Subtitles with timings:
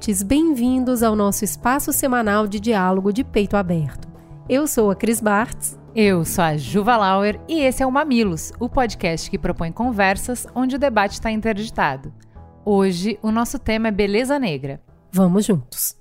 [0.00, 4.08] mamiletes, bem-vindos ao nosso espaço semanal de diálogo de peito aberto.
[4.48, 5.78] Eu sou a Cris Bartz.
[5.94, 10.46] Eu sou a Juva Lauer e esse é o Mamilos, o podcast que propõe conversas
[10.54, 12.12] onde o debate está interditado.
[12.64, 14.80] Hoje, o nosso tema é beleza negra.
[15.12, 15.96] Vamos juntos.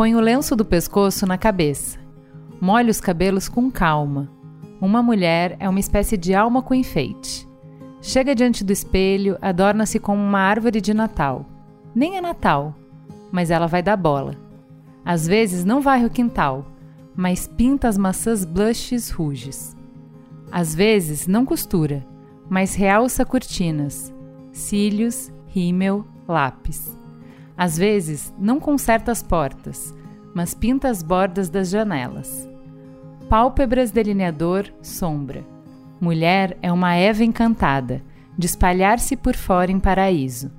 [0.00, 1.98] Põe o lenço do pescoço na cabeça.
[2.58, 4.30] Molhe os cabelos com calma.
[4.80, 7.46] Uma mulher é uma espécie de alma com enfeite.
[8.00, 11.44] Chega diante do espelho, adorna-se como uma árvore de Natal.
[11.94, 12.74] Nem é Natal,
[13.30, 14.36] mas ela vai dar bola.
[15.04, 16.64] Às vezes não varre o quintal,
[17.14, 19.76] mas pinta as maçãs blushes ruges.
[20.50, 22.06] Às vezes não costura,
[22.48, 24.10] mas realça cortinas,
[24.50, 26.98] cílios, rímel, lápis.
[27.60, 29.94] Às vezes, não conserta as portas,
[30.34, 32.48] mas pinta as bordas das janelas.
[33.28, 35.44] Pálpebras delineador, sombra.
[36.00, 38.02] Mulher é uma Eva encantada,
[38.38, 40.50] de espalhar-se por fora em paraíso.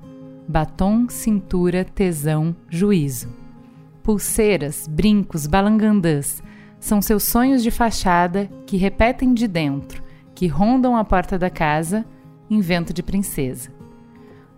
[0.46, 3.30] Batom, cintura, tesão, juízo.
[4.04, 6.40] Pulseiras, brincos, balangandãs
[6.78, 10.00] são seus sonhos de fachada que repetem de dentro,
[10.36, 12.04] que rondam a porta da casa,
[12.48, 13.81] invento de princesa.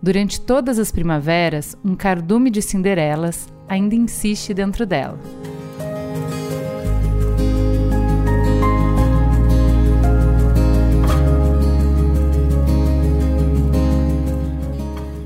[0.01, 5.19] Durante todas as primaveras, um cardume de cinderelas ainda insiste dentro dela.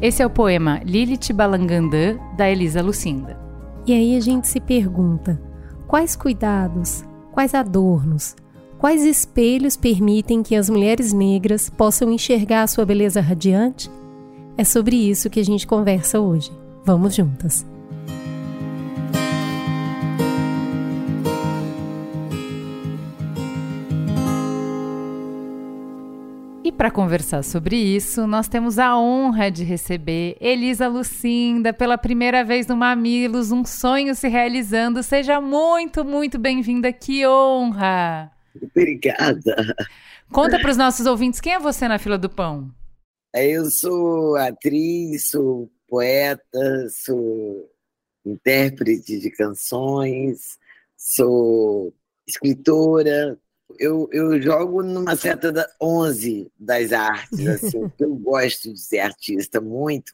[0.01, 3.37] Esse é o poema Lilith Balangandã, da Elisa Lucinda.
[3.85, 5.41] E aí a gente se pergunta:
[5.87, 7.03] quais cuidados,
[7.33, 8.33] quais adornos,
[8.77, 13.91] quais espelhos permitem que as mulheres negras possam enxergar a sua beleza radiante
[14.59, 16.51] é sobre isso que a gente conversa hoje.
[16.83, 17.65] Vamos juntas!
[26.61, 32.43] E para conversar sobre isso, nós temos a honra de receber Elisa Lucinda pela primeira
[32.43, 35.01] vez no Mamilos, um sonho se realizando.
[35.01, 36.91] Seja muito, muito bem-vinda.
[36.91, 38.29] Que honra!
[38.61, 39.73] Obrigada.
[40.29, 42.77] Conta para os nossos ouvintes quem é você na fila do pão.
[43.33, 47.69] Eu sou atriz, sou poeta, sou
[48.25, 50.57] intérprete de canções,
[50.97, 51.93] sou
[52.27, 53.37] escritora.
[53.77, 59.61] Eu, eu jogo numa certa da, 11 das artes, assim, eu gosto de ser artista
[59.61, 60.11] muito,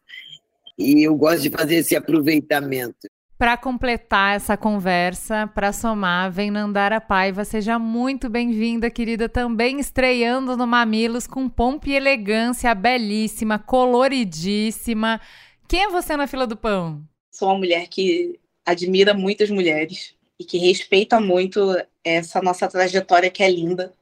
[0.77, 3.07] e eu gosto de fazer esse aproveitamento.
[3.37, 7.43] Para completar essa conversa, para somar, vem Nandara Paiva.
[7.43, 9.27] Seja muito bem-vinda, querida.
[9.27, 15.19] Também estreando no Mamilos com pompa e elegância, belíssima, coloridíssima.
[15.67, 17.03] Quem é você na fila do pão?
[17.29, 21.75] Sou uma mulher que admira muitas mulheres e que respeita muito
[22.05, 23.93] essa nossa trajetória que é linda.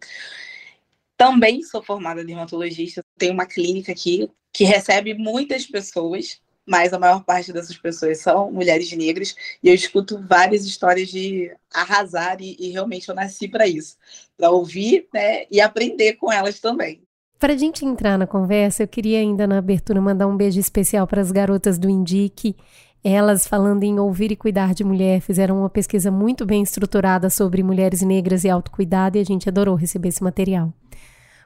[1.17, 7.23] Também sou formada dermatologista, tenho uma clínica aqui que recebe muitas pessoas mas a maior
[7.23, 12.69] parte dessas pessoas são mulheres negras, e eu escuto várias histórias de arrasar, e, e
[12.69, 13.97] realmente eu nasci para isso,
[14.37, 17.01] para ouvir né, e aprender com elas também.
[17.39, 21.05] Para a gente entrar na conversa, eu queria ainda na abertura mandar um beijo especial
[21.05, 22.55] para as garotas do Indique.
[23.03, 27.61] Elas, falando em ouvir e cuidar de mulher, fizeram uma pesquisa muito bem estruturada sobre
[27.61, 30.71] mulheres negras e autocuidado e a gente adorou receber esse material.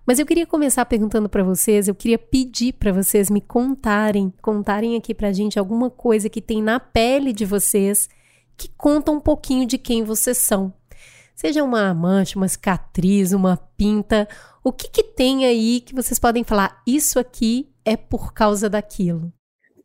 [0.07, 4.95] Mas eu queria começar perguntando para vocês, eu queria pedir para vocês me contarem, contarem
[4.95, 8.07] aqui pra gente alguma coisa que tem na pele de vocês
[8.55, 10.73] que conta um pouquinho de quem vocês são.
[11.35, 14.29] Seja uma amante, uma cicatriz, uma pinta,
[14.63, 19.33] o que que tem aí que vocês podem falar, isso aqui é por causa daquilo?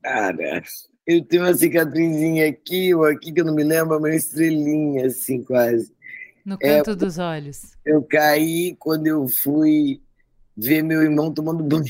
[0.04, 0.62] Cara,
[1.04, 5.42] eu tenho uma cicatrizinha aqui ou aqui que eu não me lembro, uma estrelinha assim
[5.42, 5.92] quase.
[6.44, 7.76] No canto é, dos olhos.
[7.84, 10.00] Eu caí quando eu fui
[10.56, 11.84] ver meu irmão tomando banho.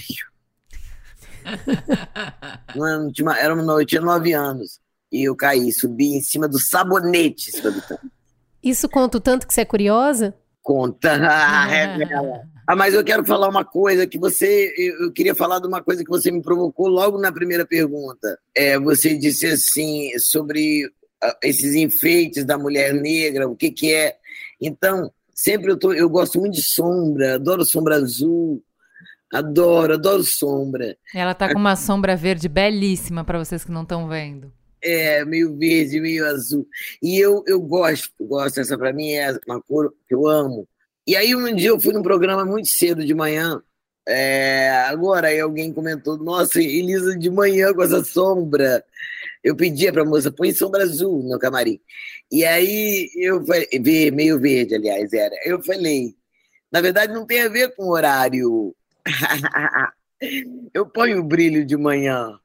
[2.76, 4.80] Mano, tinha, era uma, eu tinha nove anos.
[5.10, 7.52] E eu caí, subi em cima do sabonete.
[7.52, 7.82] Cima do
[8.62, 10.34] Isso conta o tanto que você é curiosa?
[10.62, 11.18] Conta.
[11.20, 12.42] Ah, revela.
[12.66, 14.72] Ah, mas eu quero falar uma coisa que você.
[14.78, 18.38] Eu, eu, queria falar de uma coisa que você me provocou logo na primeira pergunta.
[18.54, 24.16] É, você disse assim sobre uh, esses enfeites da mulher negra, o que, que é.
[24.60, 28.62] Então, Sempre eu, tô, eu gosto muito de sombra, adoro sombra azul,
[29.32, 30.96] adoro, adoro sombra.
[31.14, 34.52] Ela tá com uma sombra verde belíssima para vocês que não estão vendo.
[34.82, 36.67] É, meio verde, meio azul.
[37.02, 40.69] E eu, eu gosto, gosto, essa para mim é uma cor que eu amo.
[41.06, 43.61] E aí um dia eu fui num programa muito cedo de manhã,
[44.06, 48.84] é, agora aí alguém comentou, nossa, Elisa de manhã com essa sombra.
[49.42, 51.80] Eu pedia a moça, põe sombra azul no camarim.
[52.30, 53.68] E aí eu falei,
[54.12, 55.34] meio verde, aliás, era.
[55.44, 56.14] Eu falei,
[56.70, 58.74] na verdade não tem a ver com horário.
[60.72, 62.38] eu ponho o brilho de manhã.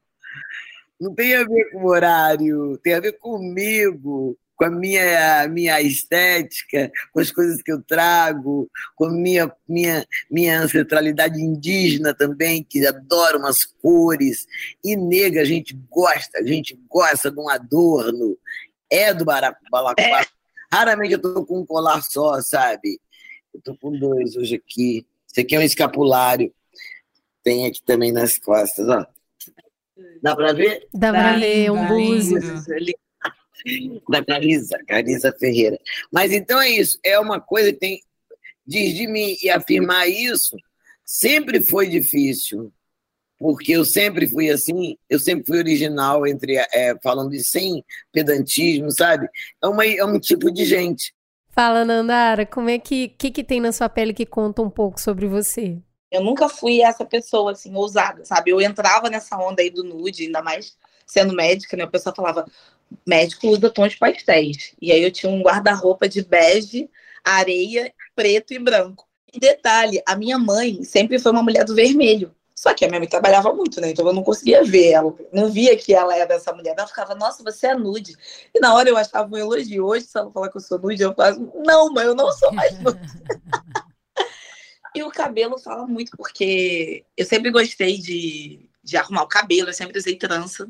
[1.00, 6.90] Não tem a ver com horário, tem a ver comigo com a minha, minha estética,
[7.12, 12.84] com as coisas que eu trago, com a minha, minha, minha ancestralidade indígena também, que
[12.84, 14.46] adora umas cores.
[14.84, 18.36] E nega, a gente gosta, a gente gosta de um adorno.
[18.90, 19.94] É do Balacoa.
[19.96, 20.26] É.
[20.72, 23.00] Raramente eu tô com um colar só, sabe?
[23.54, 25.06] Eu tô com dois hoje aqui.
[25.30, 26.52] Esse aqui é um escapulário.
[27.44, 29.06] Tem aqui também nas costas, ó.
[30.20, 30.88] Dá pra ver?
[30.92, 32.40] Dá pra ver, um búzio
[34.08, 35.78] da Carisa, Carisa Ferreira.
[36.12, 38.02] Mas então é isso, é uma coisa que tem.
[38.66, 40.54] Diz de mim e afirmar isso
[41.08, 42.70] sempre foi difícil,
[43.38, 47.82] porque eu sempre fui assim, eu sempre fui original, entre é, falando de sem
[48.12, 49.26] pedantismo, sabe?
[49.62, 51.14] É, uma, é um tipo de gente.
[51.50, 55.00] Fala, Nandara, como é que, que, que tem na sua pele que conta um pouco
[55.00, 55.78] sobre você?
[56.10, 58.50] Eu nunca fui essa pessoa, assim, ousada, sabe?
[58.50, 60.76] Eu entrava nessa onda aí do nude, ainda mais
[61.06, 61.84] sendo médica, né?
[61.84, 62.46] O pessoal falava,
[63.06, 64.74] médico usa tons pastéis.
[64.80, 66.90] E aí eu tinha um guarda-roupa de bege,
[67.24, 69.06] areia, preto e branco.
[69.32, 72.34] E detalhe, a minha mãe sempre foi uma mulher do vermelho.
[72.54, 73.90] Só que a minha mãe trabalhava muito, né?
[73.90, 75.14] Então eu não conseguia ver ela.
[75.32, 76.74] Não via que ela era essa mulher.
[76.76, 78.16] Ela ficava, nossa, você é nude.
[78.52, 79.86] E na hora eu achava um elogio.
[79.86, 82.52] Hoje, se ela falar que eu sou nude, eu falo, não, mãe, eu não sou
[82.52, 82.98] mais nude.
[84.92, 89.74] e o cabelo fala muito, porque eu sempre gostei de de arrumar o cabelo, eu
[89.74, 90.68] sempre usei trança.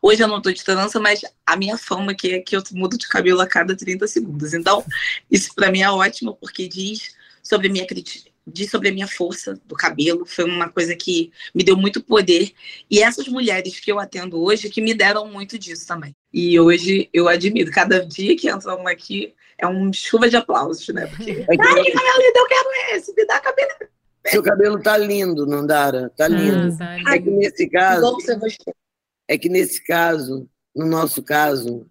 [0.00, 2.96] Hoje eu não tô de trança, mas a minha fama que é que eu mudo
[2.96, 4.54] de cabelo a cada 30 segundos.
[4.54, 4.84] Então,
[5.30, 7.86] isso para mim é ótimo, porque diz sobre a minha
[8.46, 12.52] diz sobre a minha força do cabelo, foi uma coisa que me deu muito poder.
[12.90, 16.16] E essas mulheres que eu atendo hoje que me deram muito disso também.
[16.32, 20.88] E hoje eu admiro, cada dia que entra uma aqui é uma chuva de aplausos,
[20.88, 21.06] né?
[21.06, 23.70] Porque, ai, que cabelo lindo, eu quero esse, me dá cabelo
[24.30, 26.76] seu cabelo tá lindo, Nandara, tá lindo.
[26.80, 28.16] Ah, é que nesse caso,
[29.26, 31.86] é que nesse caso, no nosso caso,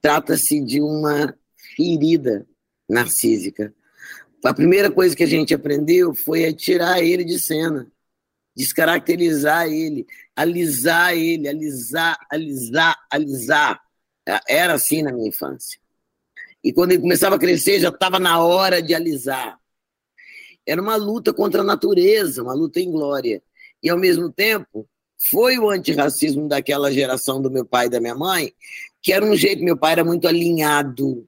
[0.00, 1.36] trata-se de uma
[1.76, 2.46] ferida
[2.88, 3.74] narcísica.
[4.44, 7.90] A primeira coisa que a gente aprendeu foi a tirar ele de cena,
[8.56, 13.80] descaracterizar ele, alisar ele, alisar, alisar, alisar.
[14.48, 15.78] Era assim na minha infância.
[16.64, 19.59] E quando ele começava a crescer, já estava na hora de alisar
[20.70, 23.42] era uma luta contra a natureza, uma luta em glória.
[23.82, 24.86] E, ao mesmo tempo,
[25.28, 28.52] foi o antirracismo daquela geração do meu pai e da minha mãe,
[29.02, 31.26] que era um jeito, meu pai era muito alinhado,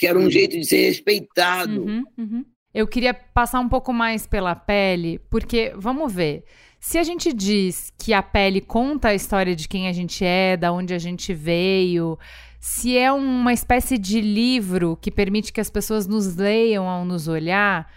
[0.00, 0.30] que era um uhum.
[0.30, 1.80] jeito de ser respeitado.
[1.80, 2.44] Uhum, uhum.
[2.74, 6.44] Eu queria passar um pouco mais pela pele, porque, vamos ver,
[6.80, 10.56] se a gente diz que a pele conta a história de quem a gente é,
[10.56, 12.18] da onde a gente veio,
[12.58, 17.28] se é uma espécie de livro que permite que as pessoas nos leiam ao nos
[17.28, 17.88] olhar,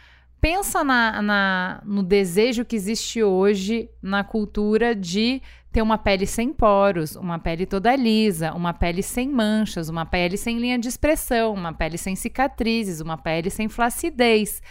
[0.45, 6.53] pensa na, na, no desejo que existe hoje na cultura de ter uma pele sem
[6.53, 11.51] poros, uma pele toda lisa, uma pele sem manchas, uma pele sem linha de expressão,
[11.51, 14.61] uma pele sem cicatrizes, uma pele sem flacidez.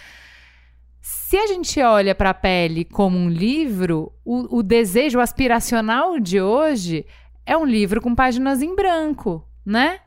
[1.01, 6.41] Se a gente olha para a pele como um livro, o, o desejo aspiracional de
[6.41, 7.05] hoje
[7.45, 9.99] é um livro com páginas em branco, né?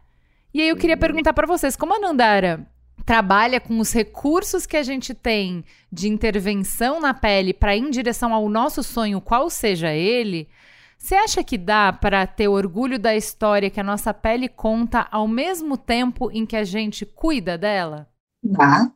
[0.54, 2.66] E aí eu queria perguntar para vocês, como a Nandara
[3.08, 7.90] trabalha com os recursos que a gente tem de intervenção na pele para ir em
[7.90, 10.50] direção ao nosso sonho, qual seja ele,
[10.98, 15.26] você acha que dá para ter orgulho da história que a nossa pele conta ao
[15.26, 18.10] mesmo tempo em que a gente cuida dela?
[18.44, 18.92] Dá.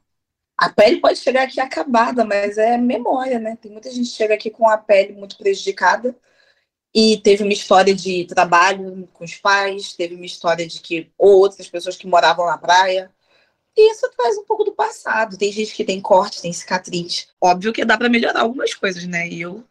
[0.57, 3.57] A pele pode chegar aqui acabada, mas é memória, né?
[3.61, 6.13] Tem muita gente que chega aqui com a pele muito prejudicada
[6.93, 11.39] e teve uma história de trabalho com os pais, teve uma história de que ou
[11.39, 13.09] outras pessoas que moravam na praia,
[13.75, 15.37] e isso traz um pouco do passado.
[15.37, 17.27] Tem gente que tem corte, tem cicatriz.
[17.39, 19.27] Óbvio que dá para melhorar algumas coisas, né?
[19.27, 19.63] E eu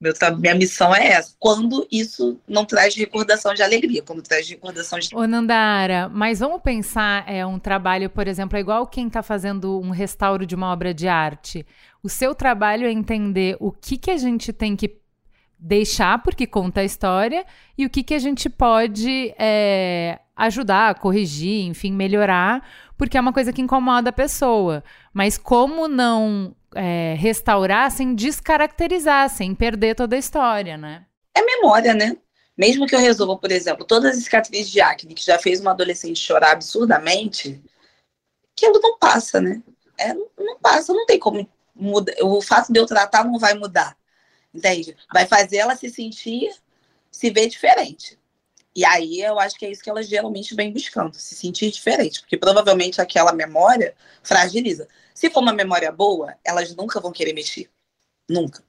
[0.00, 1.34] meu, minha missão é essa.
[1.40, 5.08] Quando isso não traz recordação de alegria, quando traz recordação de.
[5.12, 9.80] Ô, Nandara, mas vamos pensar, é um trabalho, por exemplo, é igual quem está fazendo
[9.80, 11.66] um restauro de uma obra de arte.
[12.00, 15.00] O seu trabalho é entender o que, que a gente tem que
[15.58, 17.44] deixar, porque conta a história,
[17.76, 22.64] e o que, que a gente pode é, ajudar, corrigir, enfim, melhorar
[22.98, 24.82] porque é uma coisa que incomoda a pessoa.
[25.14, 31.06] Mas como não é, restaurar sem descaracterizar, sem perder toda a história, né?
[31.34, 32.16] É memória, né?
[32.56, 35.70] Mesmo que eu resolva, por exemplo, todas as cicatrizes de acne que já fez uma
[35.70, 37.62] adolescente chorar absurdamente,
[38.52, 39.62] aquilo não passa, né?
[39.96, 42.14] É, não passa, não tem como mudar.
[42.20, 43.96] O fato de eu tratar não vai mudar.
[44.52, 44.96] Entende?
[45.12, 46.52] Vai fazer ela se sentir,
[47.12, 48.17] se ver diferente.
[48.74, 52.20] E aí eu acho que é isso que elas geralmente vêm buscando, se sentir diferente,
[52.20, 54.86] porque provavelmente aquela memória fragiliza.
[55.14, 57.68] Se for uma memória boa, elas nunca vão querer mexer.
[58.28, 58.62] Nunca.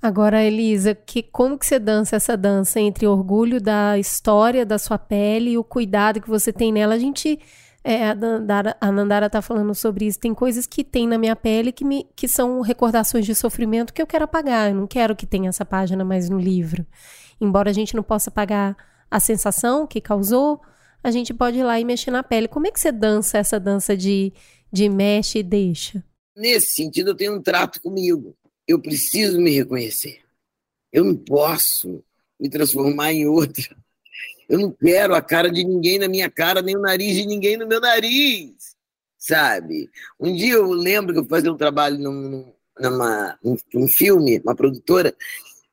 [0.00, 4.96] Agora, Elisa, que, como que você dança essa dança entre orgulho da história da sua
[4.96, 6.94] pele e o cuidado que você tem nela?
[6.94, 7.40] A gente
[7.82, 10.20] é, a, Nandara, a Nandara tá falando sobre isso.
[10.20, 14.02] Tem coisas que tem na minha pele que, me, que são recordações de sofrimento que
[14.02, 14.68] eu quero apagar.
[14.68, 16.86] Eu não quero que tenha essa página mais no livro.
[17.40, 18.76] Embora a gente não possa apagar
[19.10, 20.60] a sensação que causou,
[21.02, 22.48] a gente pode ir lá e mexer na pele.
[22.48, 24.32] Como é que você dança essa dança de,
[24.72, 26.04] de mexe e deixa?
[26.36, 28.36] Nesse sentido, eu tenho um trato comigo.
[28.66, 30.20] Eu preciso me reconhecer.
[30.92, 32.04] Eu não posso
[32.38, 33.76] me transformar em outra.
[34.48, 37.56] Eu não quero a cara de ninguém na minha cara, nem o nariz de ninguém
[37.56, 38.74] no meu nariz,
[39.18, 39.90] sabe?
[40.18, 42.50] Um dia eu lembro que eu fazia um trabalho num,
[42.80, 45.14] numa, num, num filme, uma produtora,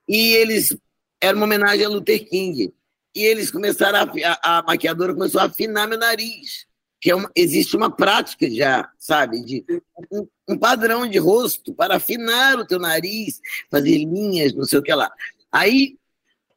[0.06, 0.76] e eles
[1.20, 2.72] era uma homenagem a Luther King.
[3.16, 6.66] E eles começaram a, a, maquiadora começou a afinar meu nariz.
[7.00, 9.64] Que é uma, existe uma prática já, sabe, de
[10.12, 14.82] um, um, padrão de rosto para afinar o teu nariz, fazer linhas, não sei o
[14.82, 15.10] que lá.
[15.50, 15.96] Aí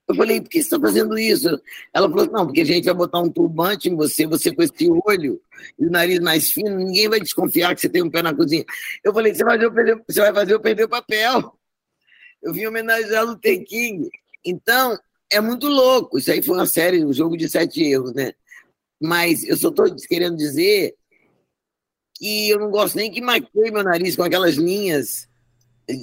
[0.05, 1.47] eu falei, por que você está fazendo isso?
[1.93, 4.89] Ela falou, não, porque a gente vai botar um turbante em você, você com esse
[5.05, 5.41] olho
[5.77, 8.65] e o nariz mais fino, ninguém vai desconfiar que você tem um pé na cozinha.
[9.01, 11.57] Eu falei, você vai fazer eu perder, você vai fazer eu perder o papel.
[12.41, 14.09] Eu vim homenagear o Luther King.
[14.43, 14.97] Então,
[15.31, 16.17] é muito louco.
[16.17, 18.33] Isso aí foi uma série, um jogo de sete erros, né?
[19.01, 20.95] Mas eu só estou querendo dizer
[22.15, 25.27] que eu não gosto nem que maqueie meu nariz com aquelas linhas.
[25.87, 25.93] É,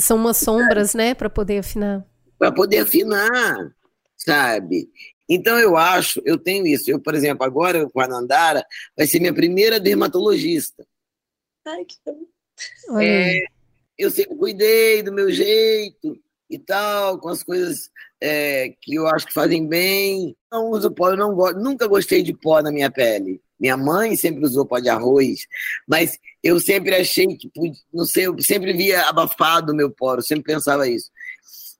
[0.00, 2.06] são umas sombras, né, para poder afinar
[2.38, 3.74] para poder afinar,
[4.16, 4.88] sabe?
[5.28, 6.90] Então eu acho, eu tenho isso.
[6.90, 8.64] Eu, por exemplo, agora com a Nandara,
[8.96, 10.86] vai ser minha primeira dermatologista.
[11.66, 11.96] Ai, que
[13.02, 13.40] é,
[13.98, 17.90] Eu sempre cuidei do meu jeito e tal, com as coisas
[18.20, 20.36] é, que eu acho que fazem bem.
[20.50, 23.40] Não uso pó, eu não gosto, nunca gostei de pó na minha pele.
[23.58, 25.46] Minha mãe sempre usou pó de arroz,
[25.88, 27.50] mas eu sempre achei que,
[27.92, 31.10] não sei, eu sempre via abafado o meu pó, eu sempre pensava isso.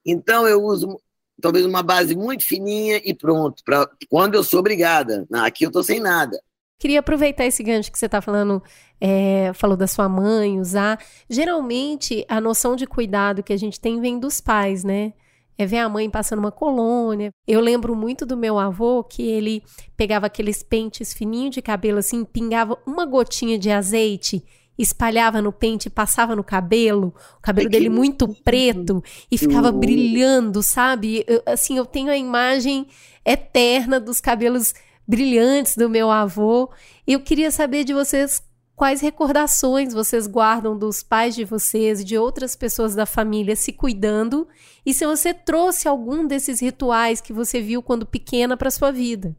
[0.05, 0.99] Então eu uso
[1.39, 5.27] talvez uma base muito fininha e pronto, para quando eu sou obrigada.
[5.33, 6.41] Aqui eu estou sem nada.
[6.79, 8.61] Queria aproveitar esse gancho que você está falando,
[9.01, 11.03] é, falou da sua mãe, usar.
[11.27, 15.13] Geralmente, a noção de cuidado que a gente tem vem dos pais, né?
[15.57, 17.31] É ver a mãe passando uma colônia.
[17.47, 19.63] Eu lembro muito do meu avô que ele
[19.95, 24.43] pegava aqueles pentes fininhos de cabelo assim, pingava uma gotinha de azeite
[24.77, 31.23] espalhava no pente, passava no cabelo, o cabelo dele muito preto e ficava brilhando, sabe?
[31.27, 32.87] Eu, assim, eu tenho a imagem
[33.25, 34.73] eterna dos cabelos
[35.07, 36.69] brilhantes do meu avô.
[37.07, 38.43] E eu queria saber de vocês
[38.77, 43.73] quais recordações vocês guardam dos pais de vocês e de outras pessoas da família se
[43.73, 44.47] cuidando
[44.85, 49.35] e se você trouxe algum desses rituais que você viu quando pequena para sua vida.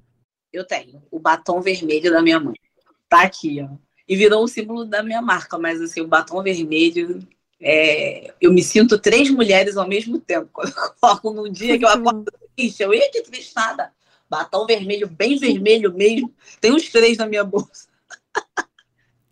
[0.52, 2.54] Eu tenho o batom vermelho da minha mãe.
[3.08, 5.58] Tá aqui, ó e virou um símbolo da minha marca.
[5.58, 7.20] Mas assim, o batom vermelho,
[7.60, 8.32] é...
[8.40, 10.48] eu me sinto três mulheres ao mesmo tempo.
[10.52, 13.92] Quando eu coloco num dia que eu acordo triste, eu ia de triste nada.
[14.28, 16.34] Batom vermelho, bem vermelho mesmo.
[16.60, 17.88] Tem uns três na minha bolsa.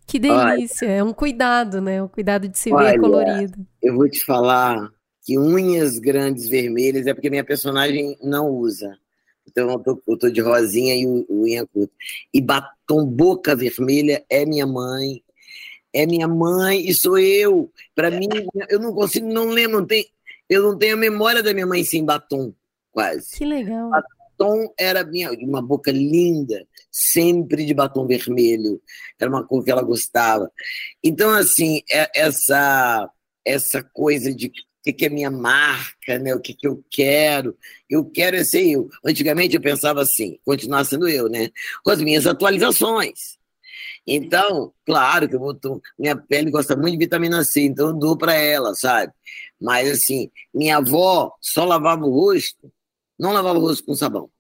[0.07, 2.03] Que delícia, Olha, é um cuidado, né?
[2.03, 3.67] Um cuidado de se Olha, ver colorido.
[3.83, 4.91] Eu vou te falar
[5.25, 8.97] que unhas grandes vermelhas é porque minha personagem não usa.
[9.49, 11.93] Então eu tô, eu tô de rosinha e unha curta.
[12.33, 15.23] E batom boca vermelha é minha mãe.
[15.93, 17.71] É minha mãe e sou eu.
[17.95, 18.29] Para mim,
[18.69, 20.07] eu não consigo, não lembro, não tem,
[20.49, 22.53] eu não tenho a memória da minha mãe sem batom,
[22.93, 23.37] quase.
[23.37, 23.91] Que legal.
[24.39, 28.81] Batom era minha, uma boca linda, sempre de batom vermelho.
[29.19, 30.51] Era uma cor que ela gostava.
[31.03, 33.11] Então, assim, é, essa
[33.45, 34.51] essa coisa de
[34.83, 36.35] que, que é minha marca, né?
[36.35, 37.57] o que, que eu quero.
[37.89, 38.89] Eu quero é ser eu.
[39.05, 41.51] Antigamente eu pensava assim, continuar sendo eu, né?
[41.85, 43.37] Com as minhas atualizações.
[44.07, 45.59] Então, claro que eu vou.
[45.99, 49.13] Minha pele gosta muito de vitamina C, então eu dou para ela, sabe?
[49.61, 52.71] Mas assim, minha avó só lavava o rosto,
[53.19, 54.31] não lavava o rosto com sabão.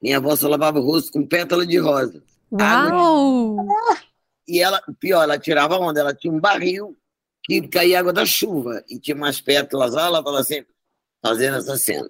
[0.00, 2.22] Minha avó só lavava o rosto com pétala de rosa.
[2.52, 3.56] Uau!
[4.46, 6.96] E ela, pior, ela tirava onda, ela tinha um barril
[7.42, 10.72] que caía água da chuva e tinha umas pétalas lá, ela estava sempre
[11.22, 12.08] fazendo essa cena.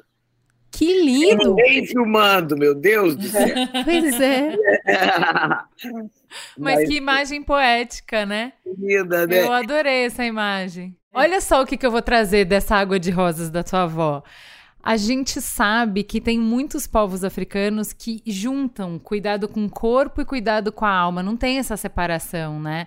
[0.70, 1.54] Que lindo!
[1.54, 3.48] Ninguém filmando, meu Deus do céu.
[3.84, 4.54] Pois é.
[6.58, 8.52] Mas, que imagem poética, né?
[8.78, 9.42] Linda, né?
[9.42, 10.94] Eu adorei essa imagem.
[11.14, 14.22] Olha só o que, que eu vou trazer dessa água de rosas da tua avó.
[14.86, 20.24] A gente sabe que tem muitos povos africanos que juntam cuidado com o corpo e
[20.24, 21.24] cuidado com a alma.
[21.24, 22.86] Não tem essa separação, né?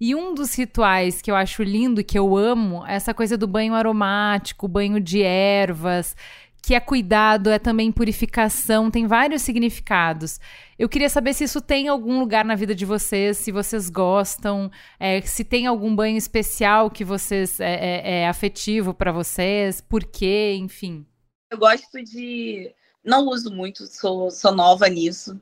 [0.00, 3.46] E um dos rituais que eu acho lindo que eu amo é essa coisa do
[3.46, 6.16] banho aromático, banho de ervas,
[6.60, 10.40] que é cuidado, é também purificação, tem vários significados.
[10.76, 14.68] Eu queria saber se isso tem algum lugar na vida de vocês, se vocês gostam,
[14.98, 20.02] é, se tem algum banho especial que vocês é, é, é afetivo para vocês, por
[20.02, 21.06] quê, enfim.
[21.56, 22.70] Eu gosto de.
[23.02, 25.40] Não uso muito, sou, sou nova nisso,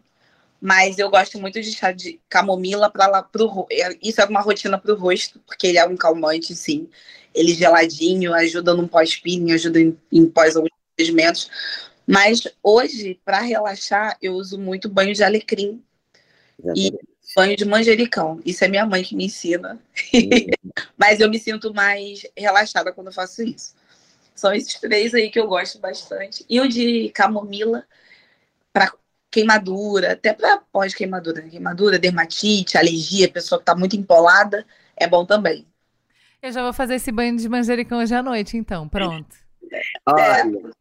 [0.61, 4.41] mas eu gosto muito de chá de camomila para lá pro é, Isso é uma
[4.41, 6.89] rotina para o rosto, porque ele é um calmante, sim.
[7.35, 10.71] Ele geladinho, ajuda no pós-peeling, ajuda em, em pós alguns.
[12.07, 15.83] Mas hoje, para relaxar, eu uso muito banho de alecrim
[16.61, 16.95] Exatamente.
[16.95, 18.41] e banho de manjericão.
[18.45, 19.81] Isso é minha mãe que me ensina.
[20.15, 20.31] Uhum.
[20.97, 23.75] Mas eu me sinto mais relaxada quando eu faço isso.
[24.35, 26.45] São esses três aí que eu gosto bastante.
[26.49, 27.85] E o de camomila
[28.73, 28.93] para
[29.31, 34.65] queimadura, até para pós-queimadura, queimadura, dermatite, alergia, pessoa que está muito empolada,
[34.97, 35.67] é bom também.
[36.41, 38.89] Eu já vou fazer esse banho de manjericão hoje à noite, então.
[38.89, 39.35] Pronto.
[40.07, 40.75] Olha,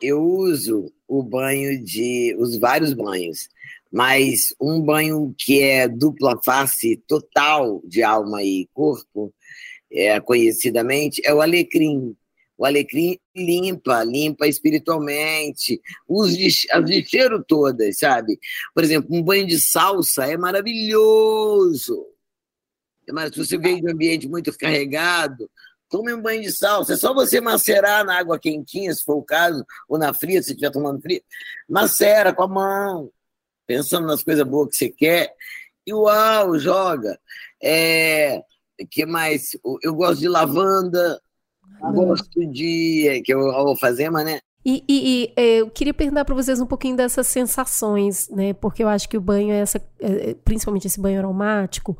[0.00, 2.36] eu uso o banho de.
[2.38, 3.48] os vários banhos,
[3.90, 9.32] mas um banho que é dupla face total de alma e corpo,
[9.90, 12.14] é, conhecidamente, é o alecrim.
[12.58, 18.38] O alecrim limpa, limpa espiritualmente, os de, as de cheiro todas, sabe?
[18.74, 22.06] Por exemplo, um banho de salsa é maravilhoso.
[23.12, 25.50] Mas se você veio de um ambiente muito carregado,
[25.88, 26.94] tome um banho de salsa.
[26.94, 30.50] É só você macerar na água quentinha, se for o caso, ou na fria, se
[30.50, 31.22] estiver tomando fria.
[31.68, 33.10] Macera com a mão,
[33.66, 35.34] pensando nas coisas boas que você quer.
[35.86, 37.18] E uau, joga.
[37.62, 38.42] É,
[38.90, 39.56] que mais?
[39.82, 41.20] Eu gosto de lavanda,
[41.80, 43.08] Gosto de.
[43.08, 44.38] É, que é o alfazema, né?
[44.64, 48.52] E, e, e, é, eu queria perguntar para vocês um pouquinho dessas sensações, né?
[48.52, 51.96] Porque eu acho que o banho é essa, é, principalmente esse banho aromático,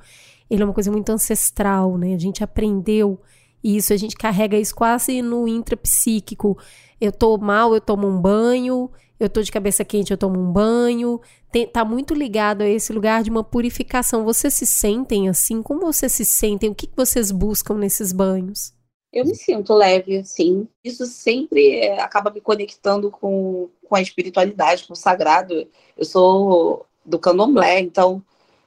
[0.51, 2.15] ele é uma coisa muito ancestral, né?
[2.15, 3.21] A gente aprendeu
[3.63, 6.59] isso, a gente carrega isso quase no intrapsíquico.
[7.01, 10.53] Eu tô mal, eu tomo um banho, eu tô de cabeça quente, eu tomo um
[10.53, 11.21] banho.
[11.53, 14.25] Tem, tá muito ligado a esse lugar de uma purificação.
[14.25, 15.63] Vocês se sentem assim?
[15.63, 16.69] Como vocês se sentem?
[16.69, 18.75] O que, que vocês buscam nesses banhos?
[19.13, 20.69] Eu me sinto leve, assim.
[20.85, 25.67] Isso sempre é, acaba me conectando com, com a espiritualidade, com o sagrado.
[25.97, 28.23] Eu sou do candomblé, então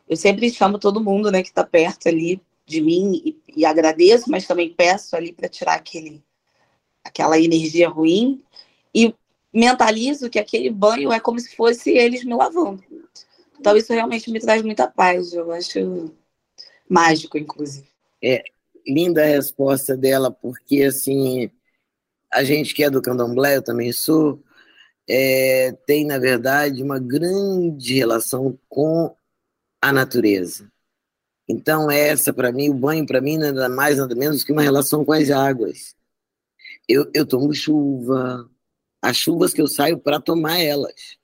[0.08, 4.30] eu sempre chamo todo mundo né, que está perto ali de mim e, e, agradeço,
[4.30, 6.24] mas também peço ali para tirar aquele,
[7.04, 8.44] aquela energia ruim
[8.94, 9.14] e
[9.54, 12.84] mentalizo que aquele banho é como se fosse eles me lavando.
[13.60, 16.14] Então isso realmente me traz muita paz, eu acho
[16.88, 17.88] mágico, inclusive.
[18.22, 18.44] É,
[18.92, 21.50] linda a resposta dela, porque assim,
[22.32, 24.44] a gente que é do candomblé, eu também sou,
[25.10, 29.16] é, tem, na verdade, uma grande relação com
[29.82, 30.72] a natureza.
[31.48, 35.04] Então, essa, para mim, o banho, para mim, nada mais, nada menos que uma relação
[35.04, 35.96] com as águas.
[36.88, 38.48] Eu, eu tomo chuva,
[39.02, 41.18] as chuvas que eu saio para tomar elas.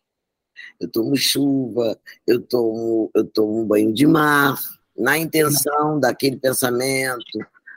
[0.79, 4.57] Eu tomo chuva, eu tomo, eu tomo um banho de mar,
[4.97, 7.23] na intenção daquele pensamento,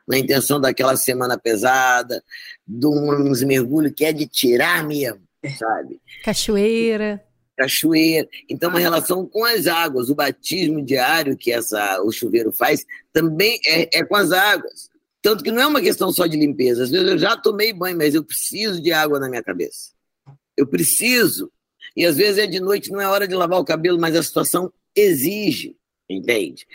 [0.08, 2.22] na intenção daquela semana pesada,
[2.66, 5.20] de uns mergulhos que é de tirar mesmo,
[5.58, 6.00] sabe?
[6.24, 7.22] Cachoeira.
[7.56, 8.28] Cachoeira.
[8.48, 10.08] Então, uma relação com as águas.
[10.08, 14.88] O batismo diário que essa, o chuveiro faz também é, é com as águas.
[15.20, 16.84] Tanto que não é uma questão só de limpeza.
[16.84, 19.90] Às vezes eu já tomei banho, mas eu preciso de água na minha cabeça.
[20.56, 21.50] Eu preciso.
[21.96, 24.22] E às vezes é de noite, não é hora de lavar o cabelo, mas a
[24.22, 25.76] situação exige,
[26.08, 26.66] entende?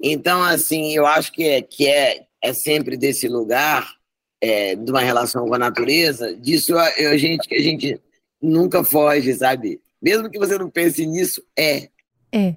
[0.00, 3.96] Então, assim, eu acho que é, que é, é sempre desse lugar
[4.40, 8.00] é, de uma relação com a natureza, disso a, a, gente que a gente
[8.40, 9.80] nunca foge, sabe?
[10.00, 11.88] Mesmo que você não pense nisso, é.
[12.32, 12.56] É.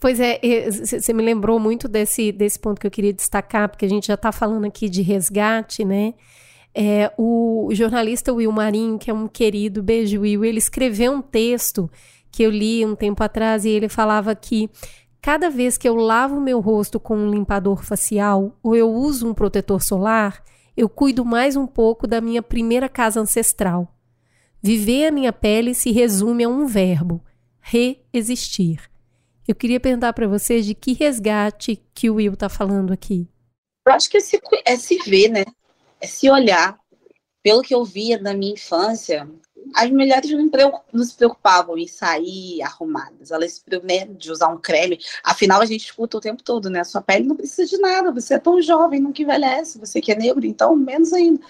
[0.00, 3.88] Pois é, você me lembrou muito desse, desse ponto que eu queria destacar, porque a
[3.88, 6.14] gente já está falando aqui de resgate, né?
[6.74, 11.88] É, o jornalista Will Marinho, que é um querido, beijo Will, ele escreveu um texto
[12.32, 14.68] que eu li um tempo atrás e ele falava que
[15.24, 19.32] Cada vez que eu lavo meu rosto com um limpador facial ou eu uso um
[19.32, 20.44] protetor solar,
[20.76, 23.88] eu cuido mais um pouco da minha primeira casa ancestral.
[24.62, 27.24] Viver a minha pele se resume a um verbo:
[27.58, 28.82] reexistir.
[29.48, 33.26] Eu queria perguntar para vocês de que resgate que o Will está falando aqui.
[33.88, 35.44] Eu acho que é se, é se ver, né?
[36.02, 36.78] É se olhar.
[37.42, 39.26] Pelo que eu via na minha infância,
[39.74, 40.30] as mulheres
[40.92, 44.98] não se preocupavam em sair arrumadas, elas se né, de usar um creme.
[45.22, 46.84] Afinal, a gente escuta o tempo todo, né?
[46.84, 50.16] Sua pele não precisa de nada, você é tão jovem, nunca envelhece, você que é
[50.16, 51.40] negro, então menos ainda.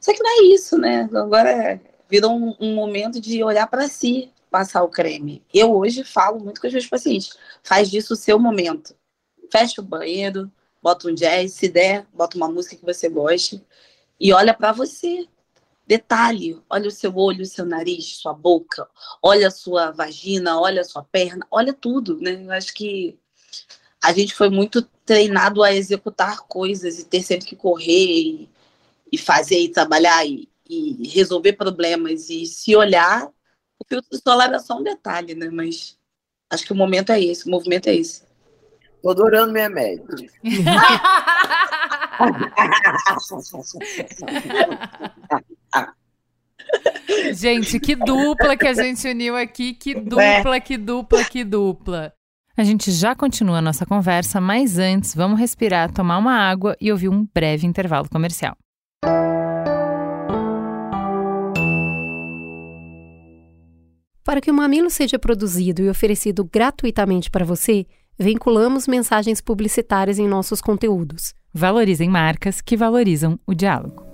[0.00, 1.08] Só que não é isso, né?
[1.12, 5.42] Agora virou um, um momento de olhar para si, passar o creme.
[5.52, 8.94] Eu hoje falo muito com os meus pacientes, faz disso o seu momento.
[9.50, 10.50] Fecha o banheiro,
[10.82, 13.64] bota um jazz, se der, bota uma música que você goste
[14.20, 15.26] e olha para você.
[15.88, 18.86] Detalhe, olha o seu olho, o seu nariz, sua boca,
[19.22, 22.44] olha a sua vagina, olha a sua perna, olha tudo, né?
[22.44, 23.18] Eu acho que
[24.02, 28.50] a gente foi muito treinado a executar coisas e ter sempre que correr e,
[29.10, 33.26] e fazer e trabalhar e, e, resolver problemas e se olhar.
[33.78, 35.48] O filtro solar é só um detalhe, né?
[35.50, 35.96] Mas
[36.50, 38.24] acho que o momento é esse, o movimento é esse.
[39.02, 40.04] Tô adorando minha média.
[47.34, 52.12] gente, que dupla que a gente uniu aqui, que dupla, que dupla, que dupla.
[52.56, 56.90] A gente já continua a nossa conversa, mas antes vamos respirar, tomar uma água e
[56.90, 58.56] ouvir um breve intervalo comercial.
[64.24, 67.86] Para que o Mamilo seja produzido e oferecido gratuitamente para você,
[68.18, 71.32] vinculamos mensagens publicitárias em nossos conteúdos.
[71.54, 74.07] Valorizem marcas que valorizam o diálogo.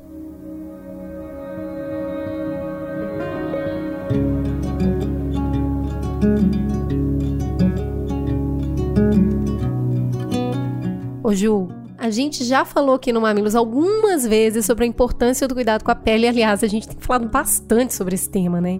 [11.23, 15.55] Ô Ju, a gente já falou aqui no Mamilos algumas vezes sobre a importância do
[15.55, 16.29] cuidado com a pele.
[16.29, 18.79] Aliás, a gente tem falado bastante sobre esse tema, né?